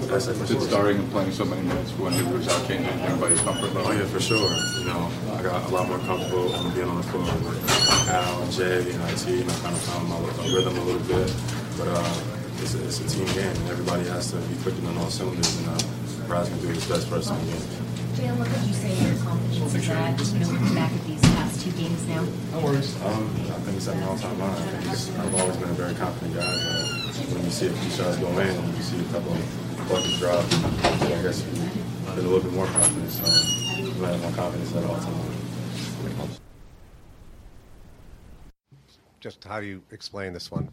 That's 0.09 0.27
it. 0.29 0.61
starting 0.61 0.99
and 0.99 1.11
playing 1.11 1.33
so 1.33 1.45
many 1.45 1.63
minutes 1.63 1.93
when 1.93 2.13
you 2.15 2.27
was 2.27 2.49
out 2.49 2.67
changing 2.67 2.89
everybody's 3.01 3.41
comfort 3.41 3.73
level. 3.75 3.93
Oh 3.93 3.93
yeah, 3.93 4.05
for 4.07 4.21
sure. 4.21 4.51
You 4.79 4.85
know, 4.87 5.11
I 5.33 5.43
got 5.43 5.71
a 5.71 5.73
lot 5.75 5.89
more 5.89 5.99
comfortable 6.01 6.51
being 6.75 6.89
on 6.89 6.97
the 6.97 7.03
floor 7.05 7.23
with 7.23 8.09
Al, 8.09 8.51
Jay, 8.51 8.91
and 8.91 9.01
IT, 9.11 9.27
and 9.29 9.51
I 9.51 9.55
kind 9.61 9.75
of 9.75 9.83
found 9.83 10.09
my, 10.09 10.19
my 10.21 10.55
rhythm 10.55 10.77
a 10.77 10.85
little 10.85 11.07
bit. 11.07 11.33
But 11.79 11.89
uh, 11.89 12.15
it's, 12.63 12.75
a, 12.75 12.85
it's 12.85 13.01
a 13.01 13.09
team 13.09 13.27
game, 13.35 13.55
and 13.55 13.69
everybody 13.69 14.05
has 14.09 14.31
to 14.31 14.37
be 14.37 14.55
clicking 14.63 14.87
on 14.87 14.99
all 14.99 15.11
cylinders, 15.11 15.59
and 15.59 15.69
uh, 15.69 16.27
Brad's 16.27 16.49
going 16.49 16.61
to 16.61 16.67
do 16.67 16.73
his 16.73 16.87
best 16.89 17.09
for 17.09 17.17
us 17.17 17.31
in 17.31 17.39
the 17.47 17.53
game. 17.53 17.85
Jay, 18.15 18.31
what 18.31 18.49
would 18.49 18.67
you 18.67 18.75
say 18.75 18.95
your 19.05 19.17
confidence 19.25 19.75
is 19.75 19.91
at, 19.91 20.19
you 20.33 20.39
know, 20.39 20.49
looking 20.49 20.75
back 20.75 20.93
at 20.93 21.05
these 21.05 21.21
past 21.21 21.24
two 21.65 21.73
games 21.73 22.07
now? 22.07 22.23
No 22.53 22.61
worries. 22.61 22.95
Um, 23.03 23.25
I 23.49 23.59
think 23.65 23.79
it's 23.79 23.89
at 23.89 23.97
an 23.97 24.03
all-time 24.03 24.37
high. 24.37 24.53
I 24.53 24.95
think 24.95 25.19
I've 25.19 25.35
always 25.41 25.57
been 25.57 25.71
a 25.71 25.73
very 25.73 25.95
confident 25.95 26.35
guy. 26.35 26.43
Uh, 26.43 26.85
when 27.33 27.43
you 27.43 27.51
see 27.51 27.69
a 27.69 27.71
few 27.71 27.91
shots 27.91 28.19
go 28.19 28.29
in 28.39 28.49
and 28.49 28.77
you 28.77 28.83
see 28.83 29.01
a 29.01 29.05
couple 29.05 29.33
of 29.33 29.89
buckets 29.89 30.19
drop, 30.19 30.45
I 30.45 31.23
guess 31.23 31.43
you 31.43 31.63
get 31.63 32.19
a 32.19 32.29
little 32.29 32.41
bit 32.41 32.53
more 32.53 32.67
confidence. 32.67 33.19
So 33.19 34.05
I 34.05 34.11
have 34.11 34.21
more 34.21 34.33
confidence 34.33 34.77
at 34.77 34.85
all 34.85 34.97
times. 34.97 36.41
Just 39.21 39.43
how 39.45 39.59
do 39.59 39.65
you 39.65 39.81
explain 39.91 40.35
this 40.35 40.51
one? 40.51 40.69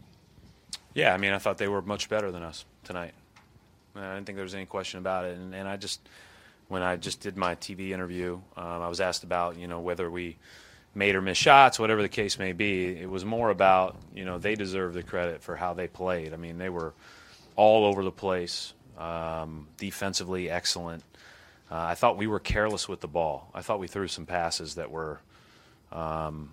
Yeah, 0.92 1.14
I 1.14 1.16
mean, 1.16 1.32
I 1.32 1.38
thought 1.38 1.56
they 1.56 1.68
were 1.68 1.80
much 1.80 2.10
better 2.10 2.30
than 2.30 2.42
us 2.42 2.66
tonight. 2.84 3.14
I 3.96 4.12
didn't 4.14 4.26
think 4.26 4.36
there 4.36 4.44
was 4.44 4.54
any 4.54 4.66
question 4.66 4.98
about 4.98 5.24
it. 5.24 5.38
And, 5.38 5.54
and 5.54 5.66
I 5.66 5.78
just, 5.78 6.06
when 6.68 6.82
I 6.82 6.96
just 6.96 7.20
did 7.20 7.38
my 7.38 7.54
TV 7.54 7.92
interview, 7.92 8.42
um, 8.58 8.82
I 8.82 8.88
was 8.88 9.00
asked 9.00 9.24
about, 9.24 9.56
you 9.56 9.68
know, 9.68 9.80
whether 9.80 10.10
we 10.10 10.36
made 10.94 11.14
or 11.14 11.22
missed 11.22 11.40
shots, 11.40 11.78
whatever 11.78 12.02
the 12.02 12.08
case 12.08 12.38
may 12.38 12.52
be. 12.52 12.88
It 12.88 13.08
was 13.08 13.24
more 13.24 13.50
about, 13.50 13.96
you 14.14 14.24
know, 14.24 14.38
they 14.38 14.54
deserve 14.54 14.94
the 14.94 15.02
credit 15.02 15.42
for 15.42 15.56
how 15.56 15.74
they 15.74 15.88
played. 15.88 16.32
I 16.32 16.36
mean, 16.36 16.58
they 16.58 16.68
were 16.68 16.92
all 17.56 17.84
over 17.84 18.04
the 18.04 18.12
place, 18.12 18.74
um, 18.98 19.68
defensively 19.78 20.50
excellent. 20.50 21.02
Uh, 21.70 21.76
I 21.76 21.94
thought 21.94 22.18
we 22.18 22.26
were 22.26 22.40
careless 22.40 22.88
with 22.88 23.00
the 23.00 23.08
ball. 23.08 23.50
I 23.54 23.62
thought 23.62 23.78
we 23.78 23.88
threw 23.88 24.08
some 24.08 24.26
passes 24.26 24.74
that 24.74 24.90
were, 24.90 25.20
um, 25.90 26.52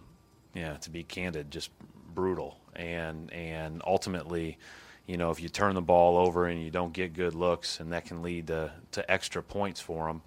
yeah, 0.54 0.75
to 0.78 0.89
be 0.89 1.04
candid, 1.04 1.52
just 1.52 1.69
brutal. 2.13 2.58
And 2.75 3.32
and 3.34 3.82
ultimately, 3.86 4.58
you 5.06 5.17
know, 5.17 5.32
if 5.32 5.41
you 5.41 5.49
turn 5.49 5.75
the 5.75 5.82
ball 5.82 6.17
over 6.17 6.45
and 6.45 6.63
you 6.63 6.69
don't 6.69 6.93
get 6.93 7.13
good 7.13 7.36
looks, 7.36 7.82
and 7.82 7.91
that 7.91 8.06
can 8.06 8.21
lead 8.21 8.47
to 8.47 8.71
to 8.93 9.12
extra 9.12 9.43
points 9.43 9.82
for 9.82 10.08
them, 10.08 10.21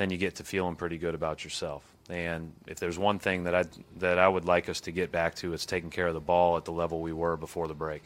then 0.00 0.10
you 0.10 0.16
get 0.16 0.36
to 0.36 0.44
feeling 0.44 0.76
pretty 0.76 0.96
good 0.96 1.14
about 1.14 1.44
yourself. 1.44 1.84
And 2.08 2.52
if 2.66 2.80
there's 2.80 2.98
one 2.98 3.18
thing 3.18 3.44
that 3.44 3.54
I 3.54 3.64
that 3.98 4.18
I 4.18 4.26
would 4.26 4.44
like 4.44 4.68
us 4.68 4.80
to 4.82 4.92
get 4.92 5.12
back 5.12 5.34
to, 5.36 5.52
it's 5.52 5.66
taking 5.66 5.90
care 5.90 6.06
of 6.06 6.14
the 6.14 6.20
ball 6.20 6.56
at 6.56 6.64
the 6.64 6.72
level 6.72 7.00
we 7.00 7.12
were 7.12 7.36
before 7.36 7.68
the 7.68 7.74
break. 7.74 8.02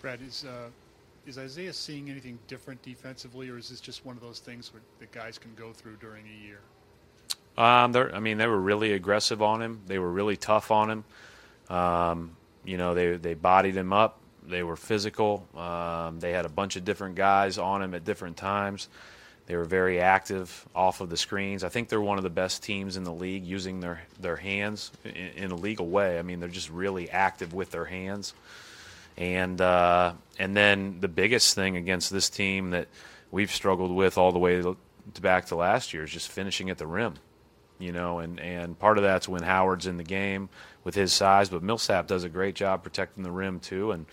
Brad, 0.00 0.20
is 0.20 0.44
uh, 0.44 0.68
is 1.26 1.38
Isaiah 1.38 1.72
seeing 1.72 2.10
anything 2.10 2.38
different 2.48 2.82
defensively, 2.82 3.48
or 3.48 3.56
is 3.56 3.68
this 3.70 3.80
just 3.80 4.04
one 4.04 4.16
of 4.16 4.22
those 4.22 4.40
things 4.40 4.72
where 4.72 4.82
the 4.98 5.06
guys 5.06 5.38
can 5.38 5.54
go 5.54 5.72
through 5.72 5.96
during 5.96 6.24
a 6.26 6.44
year? 6.44 6.58
Um, 7.56 7.94
I 8.14 8.18
mean, 8.18 8.38
they 8.38 8.46
were 8.46 8.60
really 8.60 8.92
aggressive 8.94 9.42
on 9.42 9.62
him. 9.62 9.80
They 9.86 9.98
were 9.98 10.10
really 10.10 10.36
tough 10.36 10.70
on 10.70 10.90
him. 10.90 11.04
Um, 11.68 12.36
you 12.64 12.76
know, 12.76 12.94
they 12.94 13.16
they 13.16 13.34
bodied 13.34 13.76
him 13.76 13.92
up. 13.92 14.18
They 14.46 14.62
were 14.62 14.76
physical. 14.76 15.46
Um, 15.56 16.20
they 16.20 16.32
had 16.32 16.44
a 16.44 16.48
bunch 16.48 16.76
of 16.76 16.84
different 16.84 17.14
guys 17.14 17.58
on 17.58 17.80
them 17.80 17.94
at 17.94 18.04
different 18.04 18.36
times. 18.36 18.88
They 19.46 19.56
were 19.56 19.64
very 19.64 20.00
active 20.00 20.68
off 20.74 21.00
of 21.00 21.10
the 21.10 21.16
screens. 21.16 21.64
I 21.64 21.68
think 21.68 21.88
they're 21.88 22.00
one 22.00 22.16
of 22.16 22.24
the 22.24 22.30
best 22.30 22.62
teams 22.62 22.96
in 22.96 23.04
the 23.04 23.12
league 23.12 23.44
using 23.44 23.80
their 23.80 24.02
their 24.20 24.36
hands 24.36 24.92
in, 25.04 25.10
in 25.10 25.50
a 25.50 25.56
legal 25.56 25.88
way. 25.88 26.18
I 26.18 26.22
mean, 26.22 26.40
they're 26.40 26.48
just 26.48 26.70
really 26.70 27.10
active 27.10 27.52
with 27.52 27.70
their 27.70 27.84
hands. 27.84 28.34
And 29.16 29.60
uh, 29.60 30.14
and 30.38 30.56
then 30.56 31.00
the 31.00 31.08
biggest 31.08 31.54
thing 31.54 31.76
against 31.76 32.10
this 32.10 32.30
team 32.30 32.70
that 32.70 32.88
we've 33.30 33.50
struggled 33.50 33.90
with 33.90 34.16
all 34.16 34.32
the 34.32 34.38
way 34.38 34.62
to, 34.62 34.76
back 35.20 35.46
to 35.46 35.56
last 35.56 35.92
year 35.92 36.04
is 36.04 36.10
just 36.10 36.28
finishing 36.28 36.70
at 36.70 36.78
the 36.78 36.86
rim 36.86 37.14
you 37.82 37.90
know, 37.90 38.20
and, 38.20 38.38
and 38.38 38.78
part 38.78 38.96
of 38.96 39.02
that's 39.02 39.28
when 39.28 39.42
Howard's 39.42 39.86
in 39.86 39.96
the 39.96 40.04
game 40.04 40.48
with 40.84 40.94
his 40.94 41.12
size, 41.12 41.48
but 41.48 41.62
Millsap 41.62 42.06
does 42.06 42.24
a 42.24 42.28
great 42.28 42.54
job 42.54 42.82
protecting 42.82 43.22
the 43.22 43.30
rim 43.30 43.60
too. 43.60 43.92
And, 43.92 44.06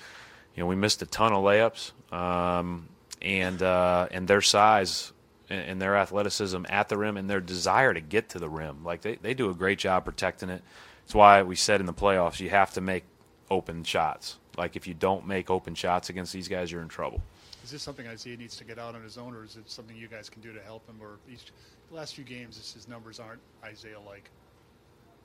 you 0.56 0.64
know, 0.64 0.68
we 0.68 0.76
missed 0.76 1.02
a 1.02 1.06
ton 1.06 1.34
of 1.34 1.44
layups, 1.44 1.92
um, 2.14 2.88
and, 3.22 3.62
uh, 3.62 4.08
and 4.12 4.28
their 4.28 4.42
size 4.42 5.12
and, 5.50 5.82
their 5.82 5.96
athleticism 5.98 6.64
at 6.70 6.90
the 6.90 6.98
rim 6.98 7.18
and 7.18 7.30
their 7.30 7.42
desire 7.42 7.94
to 7.94 8.02
get 8.02 8.30
to 8.30 8.40
the 8.40 8.50
rim. 8.50 8.84
Like 8.84 9.02
they, 9.02 9.16
they 9.16 9.34
do 9.34 9.50
a 9.50 9.54
great 9.54 9.80
job 9.80 10.06
protecting 10.06 10.50
it. 10.50 10.62
That's 11.06 11.16
why 11.16 11.42
we 11.44 11.56
said 11.56 11.80
in 11.80 11.86
the 11.86 11.94
playoffs, 11.94 12.40
you 12.40 12.50
have 12.50 12.74
to 12.74 12.82
make 12.82 13.04
open 13.50 13.84
shots. 13.84 14.38
Like 14.58 14.76
if 14.76 14.88
you 14.88 14.94
don't 14.94 15.26
make 15.26 15.50
open 15.50 15.74
shots 15.76 16.10
against 16.10 16.34
these 16.34 16.48
guys, 16.48 16.72
you're 16.72 16.82
in 16.82 16.88
trouble. 16.88 17.22
Is 17.64 17.72
this 17.72 17.82
something 17.84 18.08
Isaiah 18.08 18.38
needs 18.38 18.58
to 18.58 18.64
get 18.64 18.80
out 18.80 18.96
on 18.96 19.04
his 19.04 19.18
own, 19.18 19.36
or 19.36 19.44
is 19.44 19.56
it 19.56 19.70
something 19.70 19.96
you 19.96 20.08
guys 20.08 20.30
can 20.30 20.42
do 20.42 20.54
to 20.54 20.62
help 20.62 20.88
him? 20.88 20.96
Or 21.02 21.18
the 21.28 21.96
last 21.96 22.16
few 22.16 22.24
games, 22.24 22.58
his 22.74 22.88
numbers 22.88 23.20
aren't 23.20 23.42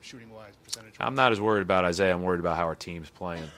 Isaiah-like, 0.04 0.22
shooting-wise, 0.22 0.52
percentage. 0.62 0.94
I'm 1.00 1.14
not 1.14 1.32
as 1.32 1.40
worried 1.40 1.62
about 1.62 1.84
Isaiah. 1.84 2.14
I'm 2.14 2.22
worried 2.22 2.40
about 2.40 2.56
how 2.56 2.64
our 2.64 2.74
team's 2.74 3.10
playing. 3.10 3.50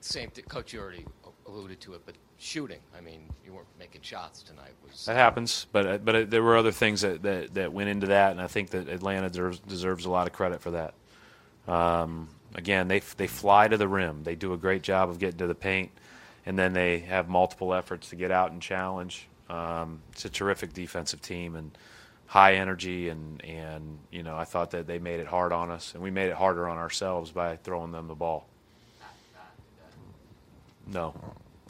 Same, 0.00 0.30
th- 0.30 0.48
coach, 0.48 0.72
you 0.72 0.80
already 0.80 1.06
alluded 1.46 1.80
to 1.82 1.94
it, 1.94 2.00
but 2.04 2.16
shooting. 2.36 2.80
I 2.98 3.00
mean, 3.00 3.20
you 3.46 3.52
weren't 3.52 3.68
making 3.78 4.00
shots 4.02 4.42
tonight. 4.42 4.72
Was 4.84 5.06
That 5.06 5.14
happens, 5.14 5.68
but 5.70 5.86
uh, 5.86 5.98
but 5.98 6.16
uh, 6.16 6.24
there 6.26 6.42
were 6.42 6.56
other 6.56 6.72
things 6.72 7.02
that, 7.02 7.22
that, 7.22 7.54
that 7.54 7.72
went 7.72 7.88
into 7.88 8.08
that, 8.08 8.32
and 8.32 8.40
I 8.40 8.48
think 8.48 8.70
that 8.70 8.88
Atlanta 8.88 9.28
deserves, 9.28 9.60
deserves 9.60 10.04
a 10.04 10.10
lot 10.10 10.26
of 10.26 10.32
credit 10.32 10.60
for 10.60 10.72
that. 10.72 10.94
Um, 11.68 12.30
again, 12.56 12.88
they 12.88 12.98
they 13.16 13.28
fly 13.28 13.68
to 13.68 13.76
the 13.76 13.86
rim. 13.86 14.24
They 14.24 14.34
do 14.34 14.52
a 14.54 14.56
great 14.56 14.82
job 14.82 15.08
of 15.08 15.20
getting 15.20 15.38
to 15.38 15.46
the 15.46 15.54
paint, 15.54 15.92
and 16.46 16.58
then 16.58 16.72
they 16.72 16.98
have 16.98 17.28
multiple 17.28 17.72
efforts 17.72 18.08
to 18.10 18.16
get 18.16 18.32
out 18.32 18.50
and 18.50 18.60
challenge. 18.60 19.28
Um, 19.48 20.00
it's 20.12 20.24
a 20.24 20.30
terrific 20.30 20.72
defensive 20.72 21.20
team 21.20 21.56
and 21.56 21.76
high 22.26 22.54
energy, 22.54 23.08
and 23.08 23.44
and 23.44 23.98
you 24.10 24.22
know 24.22 24.36
I 24.36 24.44
thought 24.44 24.70
that 24.70 24.86
they 24.86 24.98
made 24.98 25.20
it 25.20 25.26
hard 25.26 25.52
on 25.52 25.70
us, 25.70 25.94
and 25.94 26.02
we 26.02 26.10
made 26.10 26.28
it 26.28 26.34
harder 26.34 26.68
on 26.68 26.78
ourselves 26.78 27.30
by 27.30 27.56
throwing 27.56 27.92
them 27.92 28.08
the 28.08 28.14
ball. 28.14 28.46
No, 30.86 31.14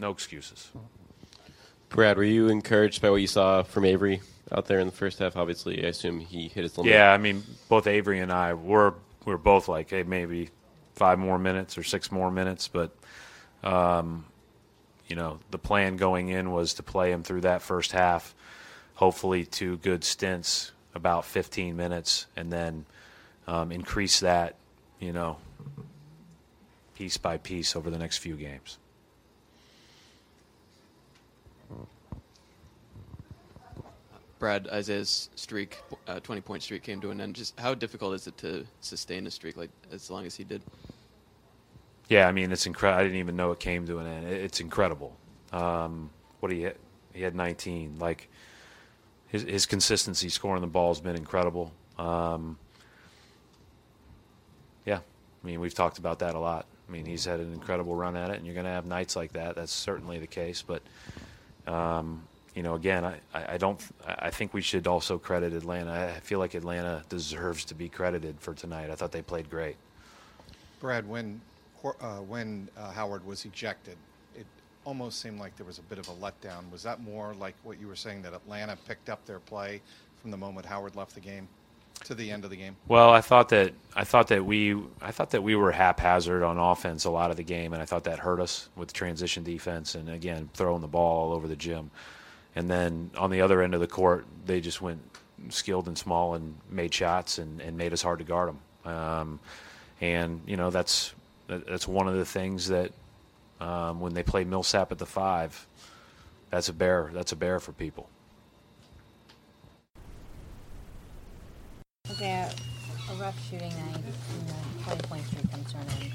no 0.00 0.10
excuses. 0.10 0.70
Brad, 1.88 2.16
were 2.16 2.24
you 2.24 2.48
encouraged 2.48 3.02
by 3.02 3.10
what 3.10 3.20
you 3.20 3.26
saw 3.26 3.62
from 3.62 3.84
Avery 3.84 4.22
out 4.50 4.66
there 4.66 4.78
in 4.78 4.86
the 4.86 4.92
first 4.92 5.18
half? 5.18 5.36
Obviously, 5.36 5.84
I 5.84 5.88
assume 5.88 6.20
he 6.20 6.48
hit 6.48 6.62
his 6.62 6.78
limit. 6.78 6.92
Yeah, 6.92 7.12
I 7.12 7.18
mean, 7.18 7.42
both 7.68 7.86
Avery 7.86 8.20
and 8.20 8.32
I 8.32 8.54
were 8.54 8.94
we 9.24 9.32
were 9.32 9.38
both 9.38 9.68
like, 9.68 9.90
hey, 9.90 10.02
maybe 10.02 10.50
five 10.94 11.18
more 11.18 11.38
minutes 11.38 11.76
or 11.76 11.82
six 11.82 12.10
more 12.10 12.30
minutes, 12.30 12.68
but 12.68 12.96
um, 13.62 14.24
you 15.06 15.16
know, 15.16 15.40
the 15.50 15.58
plan 15.58 15.96
going 15.96 16.28
in 16.28 16.50
was 16.50 16.74
to 16.74 16.82
play 16.82 17.12
him 17.12 17.22
through 17.22 17.42
that 17.42 17.62
first 17.62 17.92
half, 17.92 18.34
hopefully 18.94 19.44
two 19.44 19.76
good 19.78 20.04
stints, 20.04 20.72
about 20.94 21.24
15 21.24 21.76
minutes, 21.76 22.26
and 22.36 22.52
then 22.52 22.84
um, 23.46 23.72
increase 23.72 24.20
that, 24.20 24.56
you 25.00 25.12
know, 25.12 25.38
piece 26.94 27.16
by 27.16 27.36
piece 27.38 27.74
over 27.74 27.90
the 27.90 27.98
next 27.98 28.18
few 28.18 28.36
games. 28.36 28.78
Brad, 34.42 34.66
Isaiah's 34.72 35.30
streak, 35.36 35.78
uh, 36.08 36.18
20 36.18 36.40
point 36.40 36.64
streak 36.64 36.82
came 36.82 37.00
to 37.00 37.12
an 37.12 37.20
end. 37.20 37.36
Just 37.36 37.56
how 37.60 37.74
difficult 37.74 38.12
is 38.14 38.26
it 38.26 38.36
to 38.38 38.66
sustain 38.80 39.24
a 39.28 39.30
streak 39.30 39.56
like 39.56 39.70
as 39.92 40.10
long 40.10 40.26
as 40.26 40.34
he 40.34 40.42
did? 40.42 40.62
Yeah, 42.12 42.28
I 42.28 42.32
mean 42.32 42.52
it's 42.52 42.66
incredible. 42.66 43.00
I 43.00 43.04
didn't 43.04 43.20
even 43.20 43.36
know 43.36 43.52
it 43.52 43.58
came 43.58 43.86
to 43.86 43.98
an 43.98 44.06
end. 44.06 44.26
It's 44.26 44.60
incredible. 44.60 45.16
Um, 45.50 46.10
what 46.40 46.52
he 46.52 46.60
hit? 46.60 46.78
He 47.14 47.22
had 47.22 47.34
19. 47.34 47.98
Like 47.98 48.28
his 49.28 49.44
his 49.44 49.64
consistency 49.64 50.28
scoring 50.28 50.60
the 50.60 50.66
ball 50.66 50.88
has 50.92 51.00
been 51.00 51.16
incredible. 51.16 51.72
Um, 51.96 52.58
yeah, 54.84 54.98
I 54.98 55.46
mean 55.46 55.58
we've 55.58 55.72
talked 55.72 55.96
about 55.96 56.18
that 56.18 56.34
a 56.34 56.38
lot. 56.38 56.66
I 56.86 56.92
mean 56.92 57.06
he's 57.06 57.24
had 57.24 57.40
an 57.40 57.50
incredible 57.50 57.94
run 57.94 58.14
at 58.14 58.28
it, 58.28 58.36
and 58.36 58.44
you're 58.44 58.54
going 58.54 58.66
to 58.66 58.72
have 58.72 58.84
nights 58.84 59.16
like 59.16 59.32
that. 59.32 59.56
That's 59.56 59.72
certainly 59.72 60.18
the 60.18 60.26
case. 60.26 60.60
But 60.60 60.82
um, 61.66 62.24
you 62.54 62.62
know, 62.62 62.74
again, 62.74 63.06
I, 63.06 63.20
I 63.32 63.56
don't. 63.56 63.80
I 64.06 64.28
think 64.28 64.52
we 64.52 64.60
should 64.60 64.86
also 64.86 65.16
credit 65.16 65.54
Atlanta. 65.54 66.12
I 66.14 66.20
feel 66.20 66.40
like 66.40 66.52
Atlanta 66.52 67.04
deserves 67.08 67.64
to 67.66 67.74
be 67.74 67.88
credited 67.88 68.38
for 68.38 68.52
tonight. 68.52 68.90
I 68.90 68.96
thought 68.96 69.12
they 69.12 69.22
played 69.22 69.48
great. 69.48 69.76
Brad, 70.78 71.08
when 71.08 71.40
uh, 71.84 72.18
when 72.18 72.68
uh, 72.76 72.90
Howard 72.92 73.24
was 73.26 73.44
ejected, 73.44 73.96
it 74.36 74.46
almost 74.84 75.20
seemed 75.20 75.40
like 75.40 75.56
there 75.56 75.66
was 75.66 75.78
a 75.78 75.82
bit 75.82 75.98
of 75.98 76.08
a 76.08 76.12
letdown. 76.12 76.70
Was 76.70 76.82
that 76.82 77.02
more 77.02 77.34
like 77.34 77.54
what 77.62 77.80
you 77.80 77.88
were 77.88 77.96
saying 77.96 78.22
that 78.22 78.32
Atlanta 78.32 78.76
picked 78.86 79.08
up 79.08 79.24
their 79.26 79.40
play 79.40 79.80
from 80.20 80.30
the 80.30 80.36
moment 80.36 80.66
Howard 80.66 80.96
left 80.96 81.14
the 81.14 81.20
game 81.20 81.48
to 82.04 82.14
the 82.14 82.30
end 82.30 82.44
of 82.44 82.50
the 82.50 82.56
game? 82.56 82.76
Well, 82.88 83.10
I 83.10 83.20
thought 83.20 83.48
that 83.50 83.72
I 83.94 84.04
thought 84.04 84.28
that 84.28 84.44
we 84.44 84.76
I 85.00 85.10
thought 85.12 85.30
that 85.30 85.42
we 85.42 85.56
were 85.56 85.72
haphazard 85.72 86.42
on 86.42 86.58
offense 86.58 87.04
a 87.04 87.10
lot 87.10 87.30
of 87.30 87.36
the 87.36 87.42
game, 87.42 87.72
and 87.72 87.82
I 87.82 87.86
thought 87.86 88.04
that 88.04 88.18
hurt 88.18 88.40
us 88.40 88.68
with 88.76 88.92
transition 88.92 89.44
defense 89.44 89.94
and 89.94 90.08
again 90.08 90.48
throwing 90.54 90.80
the 90.80 90.88
ball 90.88 91.28
all 91.28 91.32
over 91.32 91.48
the 91.48 91.56
gym. 91.56 91.90
And 92.54 92.70
then 92.70 93.10
on 93.16 93.30
the 93.30 93.40
other 93.40 93.62
end 93.62 93.74
of 93.74 93.80
the 93.80 93.86
court, 93.86 94.26
they 94.44 94.60
just 94.60 94.82
went 94.82 95.00
skilled 95.48 95.88
and 95.88 95.96
small 95.96 96.34
and 96.34 96.54
made 96.70 96.92
shots 96.92 97.38
and, 97.38 97.60
and 97.60 97.76
made 97.76 97.92
us 97.92 98.02
hard 98.02 98.18
to 98.18 98.24
guard 98.24 98.48
them. 98.50 98.92
Um, 98.92 99.40
and 100.00 100.40
you 100.46 100.56
know 100.56 100.70
that's 100.70 101.14
that- 101.48 101.66
that's 101.66 101.86
one 101.88 102.08
of 102.08 102.14
the 102.14 102.24
things 102.24 102.68
that 102.68 102.92
um, 103.60 104.00
when 104.00 104.12
they 104.14 104.22
play 104.22 104.44
Millsap 104.44 104.90
at 104.92 104.98
the 104.98 105.06
five, 105.06 105.66
that's 106.50 106.68
a 106.68 106.72
bear. 106.72 107.10
That's 107.12 107.32
a 107.32 107.36
bear 107.36 107.60
for 107.60 107.72
people. 107.72 108.08
Okay, 112.10 112.30
a, 112.30 113.12
a 113.12 113.14
rough 113.16 113.38
shooting 113.48 113.68
night, 113.70 113.96
and 113.96 114.48
the 114.48 114.82
20 114.84 115.02
point 115.08 115.26
streak 115.26 115.50
comes 115.50 115.72
to 115.72 115.78
an 115.78 115.86
end. 116.02 116.12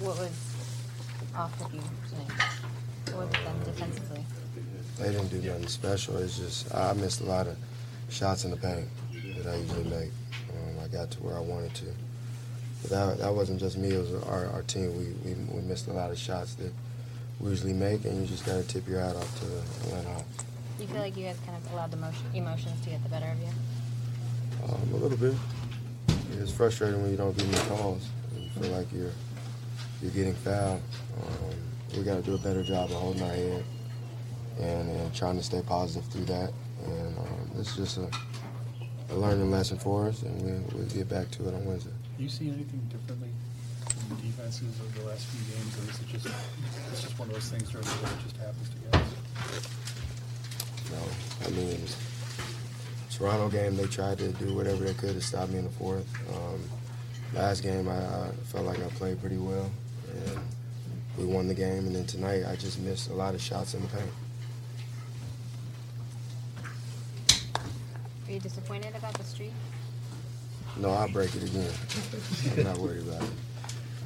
What 0.00 0.18
was 0.18 0.30
off 1.34 1.58
with 1.60 1.74
you 1.74 1.80
tonight? 2.08 2.42
What 3.16 3.26
was 3.26 3.34
it 3.34 3.44
done 3.44 3.60
defensively? 3.64 4.24
They 4.98 5.10
didn't 5.12 5.28
do 5.28 5.40
nothing 5.48 5.66
special. 5.68 6.16
It's 6.18 6.38
just 6.38 6.74
I 6.74 6.92
missed 6.92 7.20
a 7.20 7.24
lot 7.24 7.46
of 7.46 7.56
shots 8.10 8.44
in 8.44 8.50
the 8.50 8.56
paint 8.56 8.86
that 9.36 9.46
I 9.46 9.56
usually 9.56 9.84
make. 9.84 10.10
Um, 10.52 10.78
I 10.84 10.88
got 10.88 11.10
to 11.12 11.22
where 11.22 11.36
I 11.36 11.40
wanted 11.40 11.74
to. 11.76 11.86
That, 12.84 13.18
that 13.18 13.34
wasn't 13.34 13.60
just 13.60 13.76
me. 13.76 13.90
It 13.90 13.98
was 13.98 14.14
our, 14.24 14.46
our 14.46 14.62
team. 14.62 14.96
We, 14.96 15.06
we, 15.24 15.34
we 15.52 15.60
missed 15.62 15.88
a 15.88 15.92
lot 15.92 16.10
of 16.10 16.18
shots 16.18 16.54
that 16.54 16.72
we 17.40 17.50
usually 17.50 17.72
make, 17.72 18.04
and 18.04 18.20
you 18.20 18.26
just 18.26 18.46
got 18.46 18.54
to 18.54 18.66
tip 18.66 18.88
your 18.88 19.00
hat 19.00 19.16
off 19.16 19.38
to 19.40 19.44
the 19.44 19.58
Atlanta 19.86 20.10
Hawks. 20.10 20.44
You 20.80 20.86
feel 20.86 21.00
like 21.00 21.16
you 21.16 21.24
guys 21.24 21.36
kind 21.44 21.56
of 21.56 21.72
allowed 21.72 21.90
the 21.90 21.96
motion, 21.96 22.24
emotions 22.34 22.80
to 22.82 22.90
get 22.90 23.02
the 23.02 23.08
better 23.08 23.26
of 23.26 23.38
you? 23.40 23.48
Um, 24.64 24.94
a 24.94 24.96
little 24.96 25.18
bit. 25.18 25.34
It's 26.40 26.52
frustrating 26.52 27.02
when 27.02 27.10
you 27.10 27.16
don't 27.16 27.36
get 27.36 27.46
any 27.46 27.68
calls. 27.68 28.08
You 28.36 28.48
feel 28.60 28.70
like 28.70 28.92
you're 28.92 29.10
you're 30.00 30.12
getting 30.12 30.34
fouled. 30.34 30.80
Um, 31.20 31.54
we 31.96 32.04
got 32.04 32.14
to 32.16 32.22
do 32.22 32.34
a 32.34 32.38
better 32.38 32.62
job 32.62 32.90
of 32.90 32.96
holding 32.96 33.22
our 33.22 33.28
head 33.28 33.64
and, 34.60 34.90
and 34.90 35.14
trying 35.14 35.36
to 35.36 35.42
stay 35.42 35.62
positive 35.66 36.08
through 36.10 36.26
that. 36.26 36.52
And 36.84 37.18
um, 37.18 37.50
it's 37.58 37.74
just 37.74 37.98
a, 37.98 38.08
a 39.10 39.14
learning 39.14 39.50
lesson 39.50 39.78
for 39.78 40.06
us, 40.06 40.22
and 40.22 40.40
we, 40.42 40.76
we'll 40.76 40.88
get 40.88 41.08
back 41.08 41.30
to 41.32 41.48
it 41.48 41.54
on 41.54 41.64
Wednesday. 41.64 41.90
Do 42.18 42.24
you 42.24 42.30
see 42.30 42.48
anything 42.48 42.80
differently 42.90 43.30
in 43.30 44.16
the 44.16 44.22
defenses 44.22 44.80
of 44.80 44.92
the 44.96 45.08
last 45.08 45.24
few 45.26 45.54
games, 45.54 45.78
or 45.78 45.88
is 45.88 46.00
it 46.00 46.08
just 46.08 46.26
it's 46.90 47.02
just 47.02 47.16
one 47.16 47.28
of 47.28 47.34
those 47.34 47.48
things 47.48 47.70
during 47.70 47.86
the 47.86 47.92
year 47.94 48.02
that 48.02 48.22
just 48.24 48.36
happens 48.38 48.68
to 48.70 48.76
guys? 48.90 49.68
No, 50.90 51.46
I 51.46 51.50
mean, 51.50 51.80
Toronto 53.12 53.48
game, 53.48 53.76
they 53.76 53.86
tried 53.86 54.18
to 54.18 54.32
do 54.32 54.52
whatever 54.52 54.82
they 54.82 54.94
could 54.94 55.14
to 55.14 55.20
stop 55.20 55.48
me 55.50 55.58
in 55.58 55.64
the 55.64 55.70
fourth. 55.70 56.08
Um, 56.34 56.60
last 57.34 57.62
game, 57.62 57.88
I, 57.88 57.98
I 57.98 58.30
felt 58.46 58.66
like 58.66 58.78
I 58.78 58.88
played 58.88 59.20
pretty 59.20 59.36
well, 59.36 59.70
and 60.10 60.40
we 61.16 61.24
won 61.24 61.46
the 61.46 61.54
game. 61.54 61.86
And 61.86 61.94
then 61.94 62.06
tonight, 62.06 62.42
I 62.48 62.56
just 62.56 62.80
missed 62.80 63.10
a 63.10 63.14
lot 63.14 63.36
of 63.36 63.40
shots 63.40 63.74
in 63.74 63.82
the 63.82 63.88
paint. 63.88 64.10
Are 68.26 68.32
you 68.32 68.40
disappointed 68.40 68.96
about 68.96 69.14
the 69.14 69.24
streak? 69.24 69.52
No, 70.78 70.90
I'll 70.90 71.08
break 71.08 71.34
it 71.34 71.42
again. 71.42 71.70
I'm 72.56 72.64
not 72.64 72.78
worried 72.78 73.02
about 73.02 73.22
it. 73.22 73.30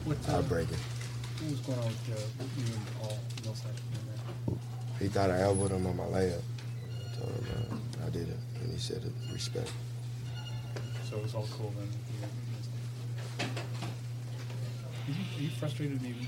What, 0.05 0.17
I'll 0.31 0.43
break 0.43 0.71
it. 0.71 0.79
What 0.79 1.51
was 1.51 1.61
going 1.61 1.79
on 1.79 1.85
with 1.87 2.11
uh, 2.11 2.45
you 2.57 2.65
and 2.75 2.87
Paul 3.01 3.19
Millsap? 3.45 3.71
He 4.99 5.09
thought 5.09 5.31
I 5.31 5.41
elbowed 5.41 5.71
him 5.71 5.87
on 5.87 5.97
my 5.97 6.05
layup. 6.05 6.41
I 6.41 7.17
told 7.19 7.33
him 7.35 7.45
uh, 7.71 8.07
I 8.07 8.11
did 8.11 8.29
it, 8.29 8.39
and 8.61 8.73
he 8.73 8.79
said 8.79 9.03
it, 9.05 9.13
respect. 9.33 9.71
So 11.11 11.17
it 11.19 11.23
was 11.23 11.35
all 11.35 11.47
cool 11.59 11.73
then. 11.77 11.89
Are 13.41 15.11
you, 15.11 15.15
are 15.37 15.43
you 15.43 15.51
frustrated? 15.51 16.01
Maybe 16.01 16.27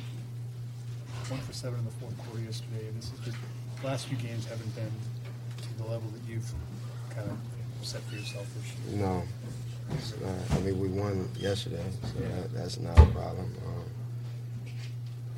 one 1.28 1.40
for 1.40 1.52
seven 1.54 1.78
in 1.78 1.84
the 1.86 1.90
fourth 1.92 2.18
quarter 2.18 2.42
yesterday, 2.42 2.86
and 2.88 2.98
this 2.98 3.10
is 3.12 3.18
just 3.24 3.36
the 3.80 3.86
last 3.86 4.06
few 4.08 4.18
games 4.18 4.44
haven't 4.44 4.74
been 4.74 4.92
to 5.62 5.78
the 5.78 5.84
level 5.84 6.10
that 6.10 6.20
you've 6.30 6.52
kind 7.14 7.30
of 7.30 7.38
set 7.86 8.02
for 8.02 8.16
yourself 8.16 8.46
this 8.56 8.92
year. 8.92 9.06
No, 9.06 9.22
it's. 9.90 10.14
I 10.50 10.58
mean 10.60 10.78
we 10.78 10.88
won 10.88 11.28
yesterday, 11.38 11.84
so 12.02 12.20
that, 12.20 12.54
that's 12.54 12.78
not 12.78 12.98
a 12.98 13.06
problem. 13.06 13.52
Um, 13.66 13.84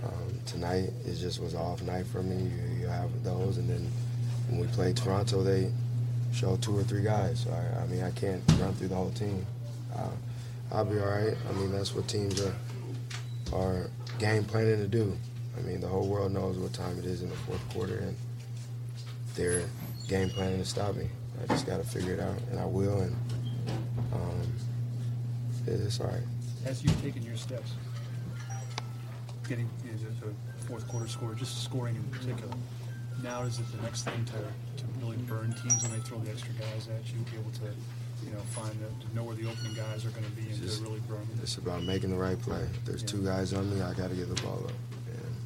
um, 0.04 0.40
tonight 0.46 0.90
it 1.04 1.14
just 1.16 1.40
was 1.40 1.54
off 1.54 1.82
night 1.82 2.06
for 2.06 2.22
me. 2.22 2.36
You, 2.44 2.80
you 2.80 2.86
have 2.86 3.10
those, 3.24 3.58
and 3.58 3.68
then 3.68 3.90
when 4.48 4.60
we 4.60 4.66
played 4.68 4.96
Toronto, 4.96 5.42
they 5.42 5.72
showed 6.32 6.62
two 6.62 6.78
or 6.78 6.82
three 6.82 7.02
guys. 7.02 7.40
So 7.40 7.50
I, 7.50 7.82
I 7.82 7.86
mean 7.86 8.02
I 8.02 8.10
can't 8.12 8.42
run 8.60 8.74
through 8.74 8.88
the 8.88 8.96
whole 8.96 9.10
team. 9.10 9.44
Uh, 9.94 10.10
I'll 10.72 10.84
be 10.84 10.98
all 10.98 11.06
right. 11.06 11.36
I 11.48 11.52
mean 11.52 11.72
that's 11.72 11.94
what 11.94 12.08
teams 12.08 12.40
are 12.40 12.54
are 13.52 13.90
game 14.18 14.44
planning 14.44 14.78
to 14.78 14.88
do. 14.88 15.16
I 15.56 15.62
mean 15.62 15.80
the 15.80 15.88
whole 15.88 16.06
world 16.06 16.32
knows 16.32 16.58
what 16.58 16.72
time 16.72 16.98
it 16.98 17.04
is 17.04 17.22
in 17.22 17.30
the 17.30 17.36
fourth 17.36 17.66
quarter, 17.70 17.98
and 17.98 18.16
they're 19.34 19.64
game 20.08 20.30
planning 20.30 20.58
to 20.58 20.64
stop 20.64 20.94
me. 20.94 21.08
I 21.42 21.46
just 21.48 21.66
got 21.66 21.78
to 21.78 21.84
figure 21.84 22.14
it 22.14 22.20
out, 22.20 22.38
and 22.50 22.58
I 22.58 22.64
will. 22.64 23.00
And 23.00 23.16
um, 24.16 24.52
it's 25.66 26.00
all 26.00 26.06
right. 26.08 26.22
As 26.64 26.82
you've 26.82 27.00
taken 27.02 27.22
your 27.22 27.36
steps, 27.36 27.72
getting 29.48 29.68
you 29.84 29.92
know, 29.92 29.98
the, 30.20 30.26
the 30.26 30.64
fourth 30.66 30.88
quarter 30.88 31.06
score, 31.06 31.34
just 31.34 31.62
scoring 31.62 31.96
in 31.96 32.02
particular, 32.04 32.52
now 33.22 33.42
is 33.42 33.58
it 33.58 33.66
the 33.74 33.82
next 33.82 34.02
thing 34.02 34.24
to, 34.26 34.32
to 34.32 34.84
really 35.00 35.16
burn 35.16 35.52
teams 35.54 35.82
when 35.82 35.92
they 35.92 36.04
throw 36.04 36.18
the 36.18 36.30
extra 36.30 36.52
guys 36.54 36.88
at 36.88 37.06
you, 37.12 37.18
be 37.30 37.38
able 37.38 37.50
to, 37.52 37.64
you 38.24 38.32
know, 38.32 38.40
find 38.50 38.72
the, 38.80 39.06
to 39.06 39.14
know 39.14 39.22
where 39.22 39.36
the 39.36 39.48
opening 39.48 39.74
guys 39.74 40.04
are 40.04 40.10
going 40.10 40.24
to 40.24 40.30
be 40.32 40.42
and 40.42 40.62
Just- 40.62 40.82
really 40.82 41.00
burn 41.08 41.20
them? 41.20 41.38
It's 41.42 41.56
about 41.56 41.82
making 41.84 42.10
the 42.10 42.16
right 42.16 42.40
play. 42.40 42.62
If 42.62 42.84
there's 42.84 43.02
two 43.02 43.24
guys 43.24 43.52
on 43.52 43.74
me, 43.74 43.82
I 43.82 43.94
got 43.94 44.10
to 44.10 44.16
get 44.16 44.34
the 44.34 44.40
ball 44.42 44.62
up. 44.64 44.72
And 45.08 45.36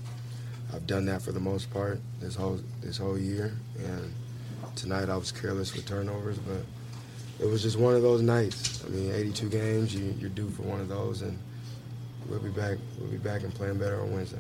I've 0.74 0.86
done 0.86 1.04
that 1.06 1.22
for 1.22 1.32
the 1.32 1.40
most 1.40 1.70
part 1.72 2.00
this 2.20 2.34
whole 2.34 2.60
this 2.80 2.96
whole 2.96 3.18
year. 3.18 3.52
And 3.78 4.12
tonight 4.76 5.08
I 5.08 5.16
was 5.16 5.32
careless 5.32 5.74
with 5.74 5.86
turnovers, 5.86 6.38
but 6.38 6.64
it 7.40 7.46
was 7.46 7.62
just 7.62 7.78
one 7.78 7.94
of 7.94 8.02
those 8.02 8.20
nights. 8.22 8.84
I 8.84 8.90
mean, 8.90 9.12
82 9.12 9.48
games, 9.48 9.94
you, 9.94 10.14
you're 10.18 10.30
due 10.30 10.50
for 10.50 10.62
one 10.62 10.80
of 10.80 10.88
those, 10.88 11.22
and 11.22 11.38
we'll 12.28 12.40
be 12.40 12.50
back. 12.50 12.76
We'll 12.98 13.10
be 13.10 13.16
back 13.16 13.42
and 13.42 13.54
playing 13.54 13.78
better 13.78 14.00
on 14.00 14.12
Wednesday. 14.12 14.38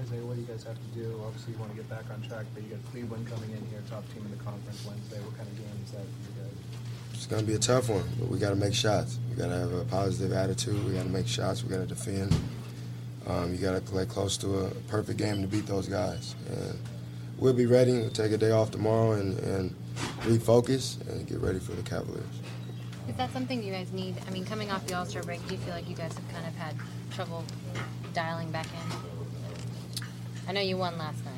Isaiah, 0.00 0.22
what 0.22 0.36
do 0.36 0.42
you 0.42 0.46
guys 0.46 0.64
have 0.64 0.76
to 0.76 0.98
do? 0.98 1.20
Obviously, 1.26 1.54
you 1.54 1.58
want 1.58 1.72
to 1.72 1.76
get 1.76 1.88
back 1.88 2.04
on 2.12 2.22
track, 2.22 2.46
but 2.54 2.62
you 2.62 2.70
got 2.70 2.92
Cleveland 2.92 3.26
coming 3.28 3.50
in 3.50 3.66
here, 3.66 3.82
top 3.90 4.04
team 4.14 4.24
in 4.24 4.30
the 4.30 4.42
conference 4.44 4.84
Wednesday. 4.86 5.18
What 5.20 5.36
kind 5.36 5.48
of 5.48 5.56
game 5.56 5.84
is 5.84 5.90
that 5.92 6.02
for 6.02 6.30
you 6.30 6.42
guys? 6.42 6.54
It's 7.14 7.26
gonna 7.26 7.42
be 7.42 7.54
a 7.54 7.58
tough 7.58 7.88
one, 7.88 8.04
but 8.18 8.28
we 8.28 8.38
got 8.38 8.50
to 8.50 8.56
make 8.56 8.74
shots. 8.74 9.18
We 9.30 9.36
got 9.36 9.48
to 9.48 9.58
have 9.58 9.72
a 9.72 9.84
positive 9.86 10.32
attitude. 10.32 10.84
We 10.84 10.92
got 10.92 11.04
to 11.04 11.08
make 11.08 11.26
shots. 11.26 11.64
We 11.64 11.70
got 11.70 11.80
to 11.80 11.86
defend. 11.86 12.36
Um, 13.26 13.52
you 13.52 13.58
got 13.58 13.72
to 13.72 13.80
play 13.80 14.04
close 14.04 14.36
to 14.38 14.66
a 14.66 14.70
perfect 14.88 15.18
game 15.18 15.40
to 15.40 15.48
beat 15.48 15.66
those 15.66 15.88
guys. 15.88 16.34
And 16.50 16.78
we'll 17.38 17.54
be 17.54 17.66
ready. 17.66 17.92
We'll 17.92 18.10
take 18.10 18.32
a 18.32 18.36
day 18.36 18.50
off 18.50 18.70
tomorrow 18.70 19.12
and, 19.12 19.38
and 19.38 19.74
refocus 20.22 21.00
and 21.08 21.26
get 21.26 21.40
ready 21.40 21.58
for 21.58 21.72
the 21.72 21.82
Cavaliers. 21.82 22.24
Is 23.08 23.16
that 23.16 23.32
something 23.32 23.62
you 23.62 23.72
guys 23.72 23.92
need? 23.92 24.16
I 24.26 24.30
mean, 24.30 24.44
coming 24.44 24.70
off 24.70 24.86
the 24.86 24.94
All 24.94 25.04
Star 25.04 25.22
break, 25.22 25.46
do 25.46 25.54
you 25.54 25.60
feel 25.60 25.74
like 25.74 25.88
you 25.88 25.94
guys 25.94 26.12
have 26.14 26.28
kind 26.32 26.46
of 26.46 26.54
had 26.56 26.74
trouble 27.10 27.44
dialing 28.14 28.50
back 28.50 28.66
in? 28.66 30.04
I 30.48 30.52
know 30.52 30.60
you 30.60 30.76
won 30.76 30.96
last 30.98 31.24
night. 31.24 31.32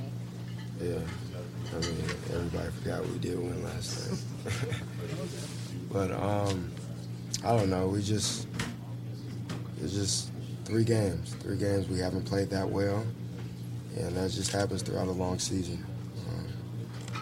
Yeah, 0.80 0.98
I 1.72 1.80
mean 1.80 2.04
everybody 2.32 2.70
forgot 2.70 3.06
we 3.08 3.18
did 3.18 3.38
win 3.38 3.64
last 3.64 4.10
night. 4.10 4.20
but 5.92 6.10
um, 6.12 6.70
I 7.44 7.56
don't 7.56 7.70
know. 7.70 7.88
We 7.88 8.02
just 8.02 8.46
it's 9.82 9.92
just 9.92 10.30
three 10.64 10.84
games. 10.84 11.34
Three 11.40 11.56
games 11.56 11.88
we 11.88 11.98
haven't 11.98 12.24
played 12.24 12.50
that 12.50 12.68
well, 12.68 13.04
and 13.96 14.16
that 14.16 14.30
just 14.30 14.52
happens 14.52 14.82
throughout 14.82 15.08
a 15.08 15.12
long 15.12 15.38
season. 15.38 15.84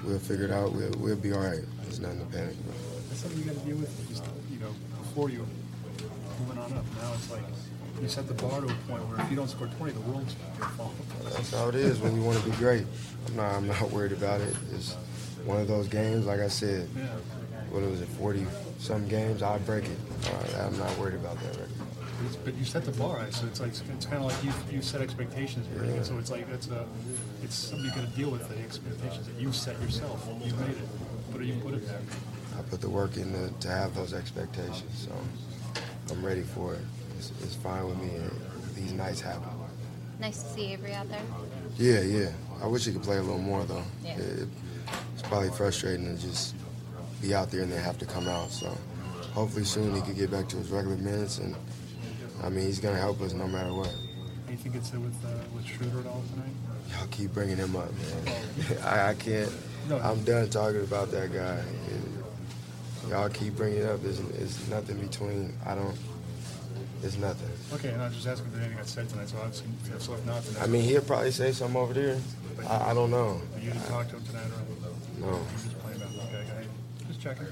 We'll 0.04 0.18
figure 0.18 0.44
it 0.44 0.50
out. 0.50 0.72
We'll, 0.72 0.90
we'll 0.98 1.16
be 1.16 1.32
all 1.32 1.40
right. 1.40 1.60
There's 1.82 2.00
nothing 2.00 2.20
to 2.20 2.26
panic 2.26 2.54
about. 2.60 2.76
That's 3.08 3.20
something 3.20 3.38
you 3.38 3.44
got 3.46 3.54
to 3.54 3.66
deal 3.66 3.76
with. 3.76 4.08
Just 4.08 4.24
you 4.52 4.58
know, 4.58 4.70
before 4.98 5.30
you 5.30 5.46
moving 6.40 6.58
on 6.58 6.72
up. 6.72 6.84
Now 7.00 7.12
it's 7.14 7.30
like 7.30 7.42
you 8.02 8.08
set 8.08 8.26
the 8.28 8.34
bar 8.34 8.60
to 8.60 8.66
a 8.66 8.74
point 8.88 9.06
where 9.08 9.20
if 9.20 9.30
you 9.30 9.36
don't 9.36 9.48
score 9.48 9.66
20, 9.78 9.92
the 9.92 10.00
world's 10.00 10.34
your 10.58 10.66
fault. 10.70 10.94
That's 11.24 11.52
how 11.52 11.68
it 11.68 11.74
is 11.74 12.00
when 12.00 12.16
you 12.16 12.22
want 12.22 12.38
to 12.42 12.44
be 12.50 12.56
great. 12.56 12.84
I'm 13.28 13.36
not. 13.36 13.54
I'm 13.54 13.66
not 13.68 13.90
worried 13.92 14.12
about 14.12 14.40
it. 14.40 14.54
It's 14.74 14.94
one 15.44 15.60
of 15.60 15.68
those 15.68 15.88
games. 15.88 16.26
Like 16.26 16.40
I 16.40 16.48
said, 16.48 16.88
Yeah. 16.96 17.06
what 17.70 17.82
was 17.82 18.00
it? 18.02 18.08
40 18.08 18.46
some 18.78 19.08
games. 19.08 19.42
I 19.42 19.58
break 19.58 19.84
it. 19.84 19.98
Uh, 20.26 20.64
I'm 20.66 20.76
not 20.78 20.96
worried 20.98 21.14
about 21.14 21.38
that 21.40 21.56
record. 21.56 21.70
But 22.24 22.30
it's- 22.30 22.44
But 22.44 22.54
you 22.54 22.64
set 22.64 22.84
the 22.84 22.92
bar, 22.92 23.16
right? 23.18 23.32
so 23.32 23.46
it's 23.46 23.60
like 23.60 23.70
it's 23.70 24.06
kind 24.06 24.18
of 24.24 24.30
like 24.30 24.44
you 24.44 24.52
you 24.76 24.82
set 24.82 25.00
expectations, 25.00 25.66
right? 25.76 25.88
Yeah. 25.94 26.02
so 26.02 26.18
it's 26.18 26.30
like 26.30 26.48
that's 26.50 26.68
a 26.68 26.86
it's 27.42 27.54
something 27.54 27.84
you 27.86 27.92
got 27.94 28.10
to 28.10 28.16
deal 28.16 28.30
with 28.30 28.48
the 28.48 28.58
expectations 28.58 29.26
that 29.26 29.40
you 29.40 29.52
set 29.52 29.80
yourself. 29.80 30.26
You 30.44 30.54
made 30.54 30.70
it, 30.70 30.88
but 31.32 31.40
you 31.42 31.54
put 31.62 31.74
it 31.74 31.86
there. 31.86 32.00
I 32.58 32.62
put 32.62 32.80
the 32.80 32.88
work 32.88 33.16
in 33.16 33.32
to, 33.32 33.50
to 33.60 33.68
have 33.68 33.94
those 33.94 34.14
expectations. 34.14 35.08
So 35.08 35.12
I'm 36.14 36.24
ready 36.24 36.42
for 36.42 36.74
it. 36.74 36.80
It's, 37.18 37.32
it's 37.42 37.54
fine 37.56 37.84
with 37.86 37.98
me. 37.98 38.10
These 38.74 38.92
nights 38.92 39.20
happen. 39.20 39.48
Nice 40.20 40.42
to 40.42 40.48
see 40.50 40.72
Avery 40.72 40.94
out 40.94 41.08
there. 41.08 41.22
Yeah, 41.78 42.00
yeah. 42.00 42.30
I 42.62 42.66
wish 42.68 42.84
he 42.84 42.92
could 42.92 43.02
play 43.02 43.16
a 43.18 43.22
little 43.22 43.38
more 43.38 43.64
though. 43.64 43.82
Yeah. 44.04 44.16
It, 44.18 44.48
it's 45.14 45.22
probably 45.22 45.50
frustrating 45.50 46.16
to 46.16 46.22
just 46.22 46.54
be 47.20 47.34
out 47.34 47.50
there 47.50 47.62
and 47.62 47.72
then 47.72 47.82
have 47.82 47.98
to 47.98 48.06
come 48.06 48.28
out. 48.28 48.50
So 48.50 48.68
hopefully 49.34 49.64
soon 49.64 49.94
he 49.94 50.00
could 50.02 50.16
get 50.16 50.30
back 50.30 50.48
to 50.50 50.56
his 50.56 50.70
regular 50.70 50.96
minutes 50.96 51.38
and 51.38 51.54
I 52.44 52.50
mean 52.50 52.66
he's 52.66 52.78
gonna 52.78 52.98
help 52.98 53.22
us 53.22 53.32
no 53.32 53.48
matter 53.48 53.72
what. 53.72 53.92
You 54.50 54.56
think 54.56 54.76
it's 54.76 54.92
with 54.92 55.16
uh, 55.24 55.28
with 55.56 55.66
Schroeder 55.66 56.00
at 56.00 56.06
all 56.06 56.22
tonight? 56.32 56.52
Y'all 56.92 57.08
keep 57.10 57.32
bringing 57.32 57.56
him 57.56 57.74
up, 57.74 57.90
man. 57.92 58.78
I, 58.84 59.08
I 59.10 59.14
can't. 59.14 59.50
No. 59.88 59.98
I'm 59.98 60.22
done 60.24 60.48
talking 60.50 60.82
about 60.82 61.10
that 61.10 61.32
guy. 61.32 61.58
Y'all 63.08 63.28
keep 63.30 63.56
bringing 63.56 63.80
it 63.80 63.86
up. 63.86 64.02
There's, 64.02 64.20
there's 64.20 64.68
nothing 64.68 64.98
between. 64.98 65.54
I 65.66 65.74
don't. 65.74 65.96
There's 67.00 67.16
nothing. 67.18 67.48
Okay, 67.72 67.90
and 67.90 68.02
I 68.02 68.06
was 68.06 68.14
just 68.14 68.26
asking 68.26 68.48
if 68.52 68.58
anything 68.58 68.76
got 68.76 68.86
said 68.86 69.08
tonight. 69.08 69.28
So 69.28 69.38
obviously, 69.38 69.66
so 69.98 70.14
if 70.14 70.26
not, 70.26 70.42
then 70.44 70.62
I 70.62 70.66
mean, 70.66 70.82
he'll 70.82 71.02
probably 71.02 71.30
say 71.30 71.52
something 71.52 71.76
over 71.76 71.94
there. 71.94 72.18
I, 72.68 72.90
I 72.90 72.94
don't 72.94 73.10
know. 73.10 73.40
You 73.60 73.70
didn't 73.70 73.86
talk 73.86 74.08
to 74.08 74.16
him 74.16 74.24
tonight, 74.24 74.46
or 74.46 75.20
No. 75.20 75.26
You're 75.32 75.44
just 75.64 75.78
playing 75.80 75.96
about. 76.00 76.12
Okay. 76.28 76.66
Just 77.08 77.20
checking. 77.20 77.46